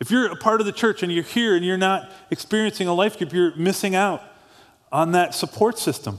If 0.00 0.10
you're 0.10 0.30
a 0.30 0.36
part 0.36 0.60
of 0.60 0.66
the 0.66 0.72
church 0.72 1.02
and 1.02 1.12
you're 1.12 1.24
here 1.24 1.54
and 1.54 1.64
you're 1.64 1.76
not 1.76 2.10
experiencing 2.30 2.88
a 2.88 2.94
life 2.94 3.18
group, 3.18 3.32
you're 3.32 3.54
missing 3.56 3.94
out 3.94 4.22
on 4.90 5.12
that 5.12 5.34
support 5.34 5.78
system, 5.78 6.18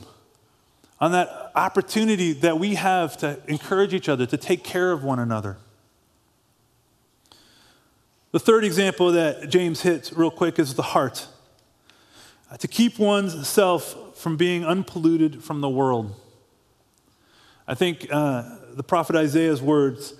on 0.99 1.11
that 1.11 1.48
opportunity 1.59 2.33
that 2.33 2.57
we 2.57 2.75
have 2.75 3.17
to 3.17 3.39
encourage 3.47 3.93
each 3.93 4.09
other, 4.09 4.25
to 4.25 4.37
take 4.37 4.63
care 4.63 4.91
of 4.91 5.03
one 5.03 5.19
another. 5.19 5.57
The 8.31 8.39
third 8.39 8.63
example 8.63 9.11
that 9.11 9.49
James 9.49 9.81
hits 9.81 10.13
real 10.13 10.31
quick 10.31 10.59
is 10.59 10.75
the 10.75 10.83
heart. 10.83 11.27
Uh, 12.51 12.57
to 12.57 12.67
keep 12.67 12.97
one's 12.97 13.47
self 13.47 14.17
from 14.17 14.37
being 14.37 14.65
unpolluted 14.65 15.43
from 15.43 15.61
the 15.61 15.69
world. 15.69 16.15
I 17.67 17.75
think 17.75 18.07
uh, 18.11 18.57
the 18.73 18.83
prophet 18.83 19.15
Isaiah's 19.15 19.61
words 19.61 20.13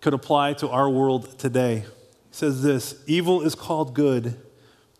could 0.00 0.14
apply 0.14 0.54
to 0.54 0.68
our 0.68 0.88
world 0.88 1.38
today. 1.38 1.80
He 1.80 1.86
says 2.32 2.62
this 2.62 3.02
Evil 3.06 3.42
is 3.42 3.54
called 3.54 3.94
good, 3.94 4.38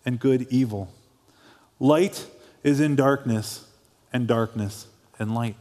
and 0.04 0.18
good 0.18 0.46
evil. 0.50 0.92
Light 1.78 2.26
is 2.62 2.80
in 2.80 2.96
darkness, 2.96 3.66
and 4.12 4.26
darkness 4.26 4.86
in 5.18 5.34
light. 5.34 5.56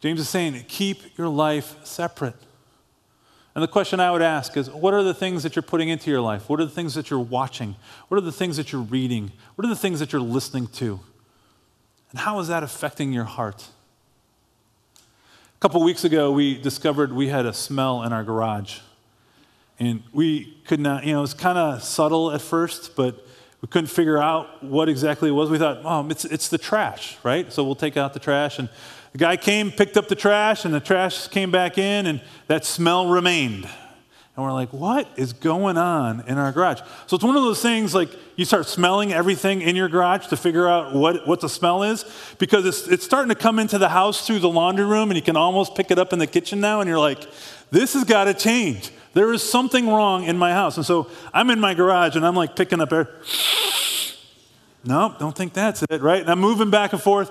James 0.00 0.20
is 0.20 0.28
saying, 0.28 0.64
keep 0.66 1.16
your 1.18 1.28
life 1.28 1.76
separate. 1.84 2.34
And 3.54 3.62
the 3.62 3.68
question 3.68 4.00
I 4.00 4.10
would 4.10 4.22
ask 4.22 4.56
is 4.56 4.70
what 4.70 4.94
are 4.94 5.02
the 5.02 5.14
things 5.14 5.42
that 5.42 5.56
you're 5.56 5.62
putting 5.62 5.88
into 5.88 6.10
your 6.10 6.20
life? 6.20 6.48
What 6.48 6.60
are 6.60 6.64
the 6.64 6.70
things 6.70 6.94
that 6.94 7.10
you're 7.10 7.18
watching? 7.18 7.76
What 8.08 8.18
are 8.18 8.22
the 8.22 8.32
things 8.32 8.56
that 8.56 8.72
you're 8.72 8.80
reading? 8.80 9.32
What 9.56 9.66
are 9.66 9.68
the 9.68 9.76
things 9.76 10.00
that 10.00 10.12
you're 10.12 10.22
listening 10.22 10.68
to? 10.68 11.00
And 12.10 12.20
how 12.20 12.38
is 12.40 12.48
that 12.48 12.62
affecting 12.62 13.12
your 13.12 13.24
heart? 13.24 13.68
A 14.96 15.60
couple 15.60 15.82
weeks 15.82 16.04
ago, 16.04 16.32
we 16.32 16.56
discovered 16.56 17.12
we 17.12 17.28
had 17.28 17.44
a 17.44 17.52
smell 17.52 18.02
in 18.02 18.12
our 18.12 18.24
garage. 18.24 18.78
And 19.78 20.02
we 20.12 20.56
could 20.66 20.80
not, 20.80 21.04
you 21.04 21.12
know, 21.12 21.18
it 21.18 21.22
was 21.22 21.34
kind 21.34 21.58
of 21.58 21.82
subtle 21.82 22.32
at 22.32 22.40
first, 22.40 22.96
but 22.96 23.26
we 23.60 23.68
couldn't 23.68 23.88
figure 23.88 24.18
out 24.18 24.62
what 24.62 24.88
exactly 24.88 25.28
it 25.28 25.32
was. 25.32 25.50
We 25.50 25.58
thought, 25.58 25.80
oh, 25.84 26.08
it's, 26.08 26.24
it's 26.24 26.48
the 26.48 26.58
trash, 26.58 27.18
right? 27.22 27.52
So 27.52 27.64
we'll 27.64 27.74
take 27.74 27.96
out 27.96 28.14
the 28.14 28.20
trash. 28.20 28.58
And 28.58 28.70
the 29.12 29.18
guy 29.18 29.36
came, 29.36 29.70
picked 29.72 29.96
up 29.96 30.08
the 30.08 30.14
trash, 30.14 30.64
and 30.64 30.72
the 30.72 30.80
trash 30.80 31.28
came 31.28 31.50
back 31.50 31.78
in, 31.78 32.06
and 32.06 32.20
that 32.46 32.64
smell 32.64 33.08
remained. 33.08 33.68
And 34.36 34.44
we're 34.44 34.52
like, 34.52 34.72
what 34.72 35.06
is 35.16 35.32
going 35.32 35.76
on 35.76 36.22
in 36.26 36.38
our 36.38 36.50
garage? 36.52 36.80
So 37.06 37.16
it's 37.16 37.24
one 37.24 37.36
of 37.36 37.42
those 37.42 37.60
things 37.60 37.94
like 37.94 38.08
you 38.36 38.44
start 38.46 38.66
smelling 38.66 39.12
everything 39.12 39.60
in 39.60 39.76
your 39.76 39.88
garage 39.88 40.28
to 40.28 40.36
figure 40.36 40.66
out 40.66 40.94
what, 40.94 41.26
what 41.26 41.40
the 41.40 41.48
smell 41.48 41.82
is 41.82 42.06
because 42.38 42.64
it's, 42.64 42.88
it's 42.88 43.04
starting 43.04 43.28
to 43.28 43.34
come 43.34 43.58
into 43.58 43.76
the 43.76 43.90
house 43.90 44.26
through 44.26 44.38
the 44.38 44.48
laundry 44.48 44.86
room 44.86 45.10
and 45.10 45.16
you 45.16 45.22
can 45.22 45.36
almost 45.36 45.74
pick 45.74 45.90
it 45.90 45.98
up 45.98 46.14
in 46.14 46.18
the 46.18 46.26
kitchen 46.26 46.58
now 46.58 46.80
and 46.80 46.88
you're 46.88 46.98
like, 46.98 47.26
this 47.70 47.92
has 47.92 48.04
got 48.04 48.24
to 48.24 48.34
change. 48.34 48.92
There 49.12 49.30
is 49.34 49.42
something 49.42 49.88
wrong 49.88 50.24
in 50.24 50.38
my 50.38 50.52
house. 50.52 50.76
And 50.78 50.86
so 50.86 51.10
I'm 51.34 51.50
in 51.50 51.60
my 51.60 51.74
garage 51.74 52.16
and 52.16 52.24
I'm 52.24 52.36
like 52.36 52.56
picking 52.56 52.80
up 52.80 52.92
air. 52.92 53.08
Nope, 54.84 55.18
don't 55.18 55.36
think 55.36 55.52
that's 55.52 55.82
it, 55.82 56.00
right? 56.00 56.22
And 56.22 56.30
I'm 56.30 56.40
moving 56.40 56.70
back 56.70 56.94
and 56.94 57.02
forth. 57.02 57.30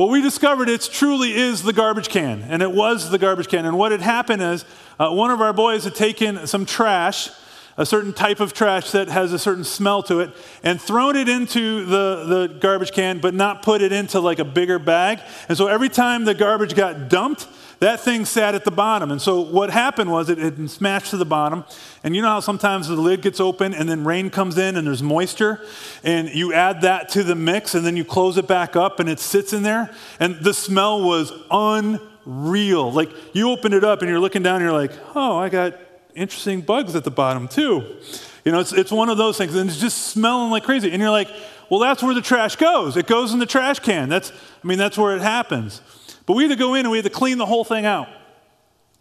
Well, 0.00 0.08
we 0.08 0.22
discovered 0.22 0.70
it 0.70 0.88
truly 0.90 1.34
is 1.34 1.62
the 1.62 1.74
garbage 1.74 2.08
can, 2.08 2.42
and 2.48 2.62
it 2.62 2.72
was 2.72 3.10
the 3.10 3.18
garbage 3.18 3.48
can. 3.48 3.66
And 3.66 3.76
what 3.76 3.92
had 3.92 4.00
happened 4.00 4.40
is 4.40 4.64
uh, 4.98 5.10
one 5.10 5.30
of 5.30 5.42
our 5.42 5.52
boys 5.52 5.84
had 5.84 5.94
taken 5.94 6.46
some 6.46 6.64
trash, 6.64 7.28
a 7.76 7.84
certain 7.84 8.14
type 8.14 8.40
of 8.40 8.54
trash 8.54 8.92
that 8.92 9.08
has 9.08 9.34
a 9.34 9.38
certain 9.38 9.62
smell 9.62 10.02
to 10.04 10.20
it, 10.20 10.30
and 10.62 10.80
thrown 10.80 11.16
it 11.16 11.28
into 11.28 11.84
the, 11.84 12.24
the 12.24 12.58
garbage 12.60 12.92
can, 12.92 13.18
but 13.18 13.34
not 13.34 13.60
put 13.60 13.82
it 13.82 13.92
into 13.92 14.20
like 14.20 14.38
a 14.38 14.44
bigger 14.46 14.78
bag. 14.78 15.20
And 15.50 15.58
so 15.58 15.66
every 15.66 15.90
time 15.90 16.24
the 16.24 16.32
garbage 16.32 16.74
got 16.74 17.10
dumped, 17.10 17.46
that 17.80 18.00
thing 18.00 18.26
sat 18.26 18.54
at 18.54 18.64
the 18.64 18.70
bottom. 18.70 19.10
And 19.10 19.20
so 19.20 19.40
what 19.40 19.70
happened 19.70 20.10
was 20.12 20.28
it 20.28 20.68
smashed 20.68 21.10
to 21.10 21.16
the 21.16 21.24
bottom. 21.24 21.64
And 22.04 22.14
you 22.14 22.22
know 22.22 22.28
how 22.28 22.40
sometimes 22.40 22.88
the 22.88 22.94
lid 22.94 23.22
gets 23.22 23.40
open 23.40 23.74
and 23.74 23.88
then 23.88 24.04
rain 24.04 24.28
comes 24.30 24.58
in 24.58 24.76
and 24.76 24.86
there's 24.86 25.02
moisture? 25.02 25.60
And 26.04 26.28
you 26.28 26.52
add 26.52 26.82
that 26.82 27.08
to 27.10 27.24
the 27.24 27.34
mix 27.34 27.74
and 27.74 27.84
then 27.84 27.96
you 27.96 28.04
close 28.04 28.36
it 28.36 28.46
back 28.46 28.76
up 28.76 29.00
and 29.00 29.08
it 29.08 29.18
sits 29.18 29.54
in 29.54 29.62
there. 29.62 29.90
And 30.18 30.36
the 30.36 30.52
smell 30.52 31.02
was 31.02 31.32
unreal. 31.50 32.92
Like 32.92 33.10
you 33.32 33.50
open 33.50 33.72
it 33.72 33.82
up 33.82 34.02
and 34.02 34.10
you're 34.10 34.20
looking 34.20 34.42
down 34.42 34.56
and 34.56 34.64
you're 34.64 34.72
like, 34.72 34.92
oh, 35.14 35.38
I 35.38 35.48
got 35.48 35.74
interesting 36.14 36.60
bugs 36.60 36.94
at 36.94 37.04
the 37.04 37.10
bottom 37.10 37.48
too. 37.48 37.96
You 38.44 38.52
know, 38.52 38.60
it's, 38.60 38.72
it's 38.72 38.92
one 38.92 39.10
of 39.10 39.18
those 39.18 39.36
things, 39.36 39.54
and 39.54 39.68
it's 39.68 39.78
just 39.78 40.08
smelling 40.08 40.50
like 40.50 40.64
crazy. 40.64 40.90
And 40.90 41.00
you're 41.00 41.10
like, 41.10 41.28
well, 41.68 41.80
that's 41.80 42.02
where 42.02 42.14
the 42.14 42.22
trash 42.22 42.56
goes. 42.56 42.96
It 42.96 43.06
goes 43.06 43.32
in 43.32 43.38
the 43.38 43.46
trash 43.46 43.80
can. 43.80 44.08
That's, 44.08 44.32
I 44.32 44.66
mean, 44.66 44.78
that's 44.78 44.96
where 44.96 45.14
it 45.14 45.22
happens. 45.22 45.82
But 46.30 46.36
we 46.36 46.44
had 46.44 46.50
to 46.50 46.56
go 46.56 46.74
in 46.74 46.82
and 46.82 46.92
we 46.92 46.98
had 46.98 47.06
to 47.06 47.10
clean 47.10 47.38
the 47.38 47.44
whole 47.44 47.64
thing 47.64 47.84
out. 47.84 48.06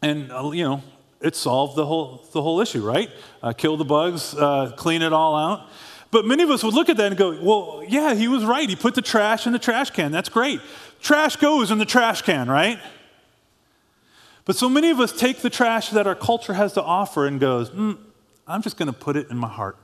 And, 0.01 0.31
uh, 0.31 0.49
you 0.49 0.63
know, 0.63 0.81
it 1.21 1.35
solved 1.35 1.75
the 1.75 1.85
whole, 1.85 2.25
the 2.31 2.41
whole 2.41 2.59
issue, 2.59 2.83
right? 2.83 3.07
Uh, 3.43 3.53
kill 3.53 3.77
the 3.77 3.85
bugs, 3.85 4.33
uh, 4.33 4.71
clean 4.75 5.03
it 5.03 5.13
all 5.13 5.35
out. 5.35 5.69
But 6.09 6.25
many 6.25 6.41
of 6.41 6.49
us 6.49 6.63
would 6.63 6.73
look 6.73 6.89
at 6.89 6.97
that 6.97 7.05
and 7.05 7.15
go, 7.15 7.39
well, 7.39 7.83
yeah, 7.87 8.15
he 8.15 8.27
was 8.27 8.43
right. 8.43 8.67
He 8.67 8.75
put 8.75 8.95
the 8.95 9.03
trash 9.03 9.45
in 9.45 9.53
the 9.53 9.59
trash 9.59 9.91
can. 9.91 10.11
That's 10.11 10.27
great. 10.27 10.59
Trash 11.01 11.35
goes 11.35 11.69
in 11.69 11.77
the 11.77 11.85
trash 11.85 12.23
can, 12.23 12.49
right? 12.49 12.79
But 14.45 14.55
so 14.55 14.67
many 14.67 14.89
of 14.89 14.99
us 14.99 15.11
take 15.11 15.43
the 15.43 15.51
trash 15.51 15.91
that 15.91 16.07
our 16.07 16.15
culture 16.15 16.53
has 16.53 16.73
to 16.73 16.81
offer 16.81 17.27
and 17.27 17.39
goes, 17.39 17.69
mm, 17.69 17.95
I'm 18.47 18.63
just 18.63 18.75
going 18.75 18.91
to 18.91 18.99
put 18.99 19.15
it 19.15 19.29
in 19.29 19.37
my 19.37 19.49
heart. 19.49 19.77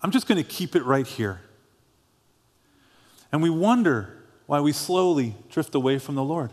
I'm 0.00 0.10
just 0.10 0.26
going 0.26 0.42
to 0.42 0.48
keep 0.48 0.74
it 0.74 0.84
right 0.84 1.06
here. 1.06 1.42
And 3.30 3.42
we 3.42 3.50
wonder 3.50 4.15
why 4.46 4.60
we 4.60 4.72
slowly 4.72 5.34
drift 5.50 5.74
away 5.74 5.98
from 5.98 6.14
the 6.14 6.22
Lord. 6.22 6.50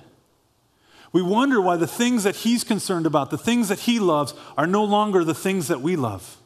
We 1.12 1.22
wonder 1.22 1.62
why 1.62 1.78
the 1.78 1.88
things 1.88 2.24
that 2.24 2.38
He's 2.38 2.64
concerned 2.64 3.06
about, 3.06 3.30
the 3.30 3.38
things 3.38 3.70
that 3.70 3.82
He 3.82 4.00
loves, 4.00 4.34
are 4.58 4.66
no 4.66 4.84
longer 4.84 5.24
the 5.24 5.36
things 5.36 5.68
that 5.68 5.82
we 5.82 5.96
love. 5.96 6.38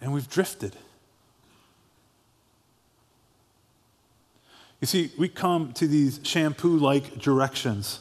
And 0.00 0.12
we've 0.12 0.28
drifted. 0.28 0.76
You 4.80 4.86
see, 4.86 5.12
we 5.18 5.28
come 5.28 5.72
to 5.74 5.86
these 5.86 6.20
shampoo 6.22 6.76
like 6.76 7.18
directions. 7.18 8.00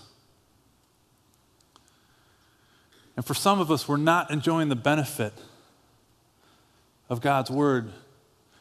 And 3.16 3.26
for 3.26 3.34
some 3.34 3.60
of 3.60 3.72
us, 3.72 3.88
we're 3.88 3.98
not 3.98 4.32
enjoying 4.32 4.70
the 4.70 4.76
benefit 4.76 5.34
of 7.10 7.22
God's 7.22 7.52
word 7.52 7.92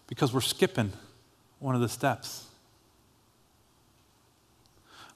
because 0.07 0.35
we're 0.35 0.41
skipping 0.41 0.93
one 1.61 1.75
of 1.75 1.81
the 1.81 1.89
steps. 1.89 2.47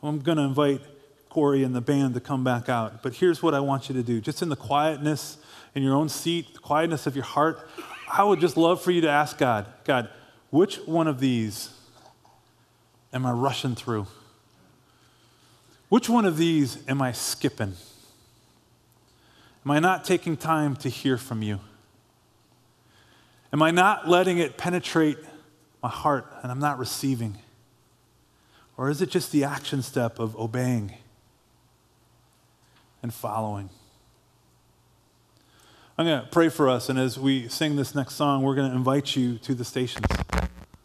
I'm 0.02 0.20
going 0.20 0.38
to 0.38 0.44
invite 0.44 0.82
Corey 1.30 1.64
and 1.64 1.74
the 1.74 1.80
band 1.80 2.14
to 2.14 2.20
come 2.20 2.44
back 2.44 2.68
out, 2.68 3.02
but 3.02 3.14
here's 3.14 3.42
what 3.42 3.54
I 3.54 3.60
want 3.60 3.88
you 3.88 3.94
to 3.96 4.02
do. 4.02 4.20
Just 4.20 4.42
in 4.42 4.50
the 4.50 4.56
quietness 4.56 5.38
in 5.74 5.82
your 5.82 5.96
own 5.96 6.08
seat, 6.08 6.52
the 6.54 6.60
quietness 6.60 7.06
of 7.06 7.16
your 7.16 7.24
heart, 7.24 7.68
I 8.12 8.22
would 8.22 8.38
just 8.38 8.56
love 8.56 8.80
for 8.80 8.92
you 8.92 9.00
to 9.00 9.10
ask 9.10 9.38
God, 9.38 9.66
God, 9.84 10.08
which 10.50 10.76
one 10.86 11.08
of 11.08 11.18
these 11.18 11.70
am 13.12 13.26
I 13.26 13.32
rushing 13.32 13.74
through? 13.74 14.06
Which 15.88 16.08
one 16.08 16.24
of 16.24 16.36
these 16.36 16.78
am 16.86 17.00
I 17.02 17.12
skipping? 17.12 17.74
Am 19.64 19.70
I 19.70 19.80
not 19.80 20.04
taking 20.04 20.36
time 20.36 20.76
to 20.76 20.88
hear 20.88 21.16
from 21.16 21.42
you? 21.42 21.60
Am 23.52 23.62
I 23.62 23.70
not 23.70 24.08
letting 24.08 24.38
it 24.38 24.56
penetrate 24.56 25.18
my 25.84 25.90
heart 25.90 26.24
and 26.42 26.50
I'm 26.50 26.58
not 26.58 26.78
receiving? 26.78 27.36
Or 28.78 28.88
is 28.88 29.02
it 29.02 29.10
just 29.10 29.30
the 29.32 29.44
action 29.44 29.82
step 29.82 30.18
of 30.18 30.34
obeying 30.34 30.94
and 33.02 33.12
following? 33.12 33.68
I'm 35.98 36.06
going 36.06 36.22
to 36.22 36.26
pray 36.26 36.48
for 36.48 36.70
us, 36.70 36.88
and 36.88 36.98
as 36.98 37.18
we 37.18 37.48
sing 37.48 37.76
this 37.76 37.94
next 37.94 38.14
song, 38.14 38.42
we're 38.42 38.54
going 38.54 38.70
to 38.70 38.74
invite 38.74 39.14
you 39.14 39.36
to 39.40 39.54
the 39.54 39.62
stations. 39.62 40.06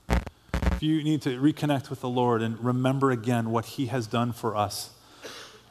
if 0.09 0.83
you 0.83 1.01
need 1.01 1.21
to 1.21 1.39
reconnect 1.39 1.89
with 1.89 2.01
the 2.01 2.09
Lord 2.09 2.41
and 2.41 2.61
remember 2.61 3.09
again 3.09 3.51
what 3.51 3.65
He 3.65 3.85
has 3.85 4.05
done 4.05 4.33
for 4.33 4.53
us 4.53 4.89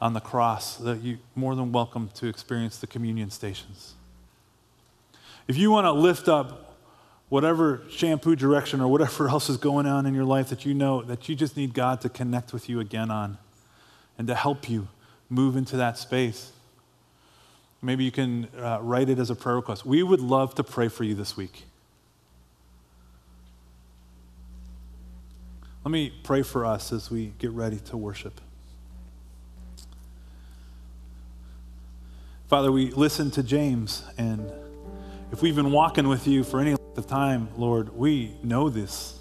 on 0.01 0.13
the 0.13 0.19
cross, 0.19 0.75
that 0.77 1.03
you 1.03 1.19
more 1.35 1.53
than 1.53 1.71
welcome 1.71 2.09
to 2.15 2.25
experience 2.25 2.77
the 2.77 2.87
communion 2.87 3.29
stations. 3.29 3.93
If 5.47 5.55
you 5.55 5.69
want 5.69 5.85
to 5.85 5.91
lift 5.91 6.27
up 6.27 6.68
whatever 7.29 7.81
shampoo 7.89 8.35
direction 8.35 8.81
or 8.81 8.87
whatever 8.87 9.27
else 9.29 9.49
is 9.49 9.57
going 9.57 9.85
on 9.85 10.05
in 10.05 10.13
your 10.13 10.25
life 10.25 10.49
that 10.49 10.65
you 10.65 10.73
know 10.73 11.01
that 11.03 11.29
you 11.29 11.35
just 11.35 11.55
need 11.55 11.73
God 11.73 12.01
to 12.01 12.09
connect 12.09 12.51
with 12.51 12.67
you 12.67 12.79
again 12.79 13.09
on 13.09 13.37
and 14.17 14.27
to 14.27 14.35
help 14.35 14.69
you 14.69 14.87
move 15.29 15.55
into 15.55 15.77
that 15.77 15.97
space. 15.97 16.51
Maybe 17.81 18.03
you 18.03 18.11
can 18.11 18.49
uh, 18.57 18.79
write 18.81 19.09
it 19.09 19.19
as 19.19 19.29
a 19.29 19.35
prayer 19.35 19.55
request. 19.55 19.85
We 19.85 20.03
would 20.03 20.19
love 20.19 20.55
to 20.55 20.63
pray 20.63 20.89
for 20.89 21.05
you 21.05 21.15
this 21.15 21.37
week. 21.37 21.63
Let 25.85 25.91
me 25.91 26.11
pray 26.23 26.41
for 26.41 26.65
us 26.65 26.91
as 26.91 27.09
we 27.09 27.33
get 27.39 27.51
ready 27.51 27.77
to 27.77 27.95
worship. 27.95 28.41
Father, 32.49 32.71
we 32.71 32.91
listen 32.91 33.31
to 33.31 33.43
James, 33.43 34.03
and 34.17 34.51
if 35.31 35.41
we've 35.41 35.55
been 35.55 35.71
walking 35.71 36.07
with 36.07 36.27
you 36.27 36.43
for 36.43 36.59
any 36.59 36.71
length 36.71 36.97
of 36.97 37.07
time, 37.07 37.49
Lord, 37.55 37.95
we 37.95 38.35
know 38.43 38.69
this. 38.69 39.17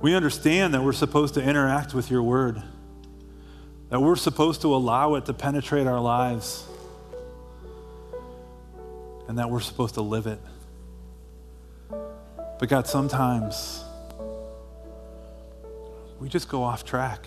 We 0.00 0.14
understand 0.14 0.74
that 0.74 0.82
we're 0.82 0.92
supposed 0.92 1.34
to 1.34 1.42
interact 1.42 1.94
with 1.94 2.10
your 2.10 2.22
word, 2.22 2.62
that 3.90 4.00
we're 4.00 4.16
supposed 4.16 4.62
to 4.62 4.74
allow 4.74 5.14
it 5.14 5.26
to 5.26 5.34
penetrate 5.34 5.86
our 5.86 6.00
lives, 6.00 6.66
and 9.28 9.38
that 9.38 9.50
we're 9.50 9.60
supposed 9.60 9.94
to 9.94 10.02
live 10.02 10.26
it. 10.26 10.40
But 12.58 12.68
God, 12.68 12.86
sometimes 12.86 13.84
we 16.18 16.28
just 16.28 16.48
go 16.48 16.62
off 16.62 16.84
track. 16.84 17.26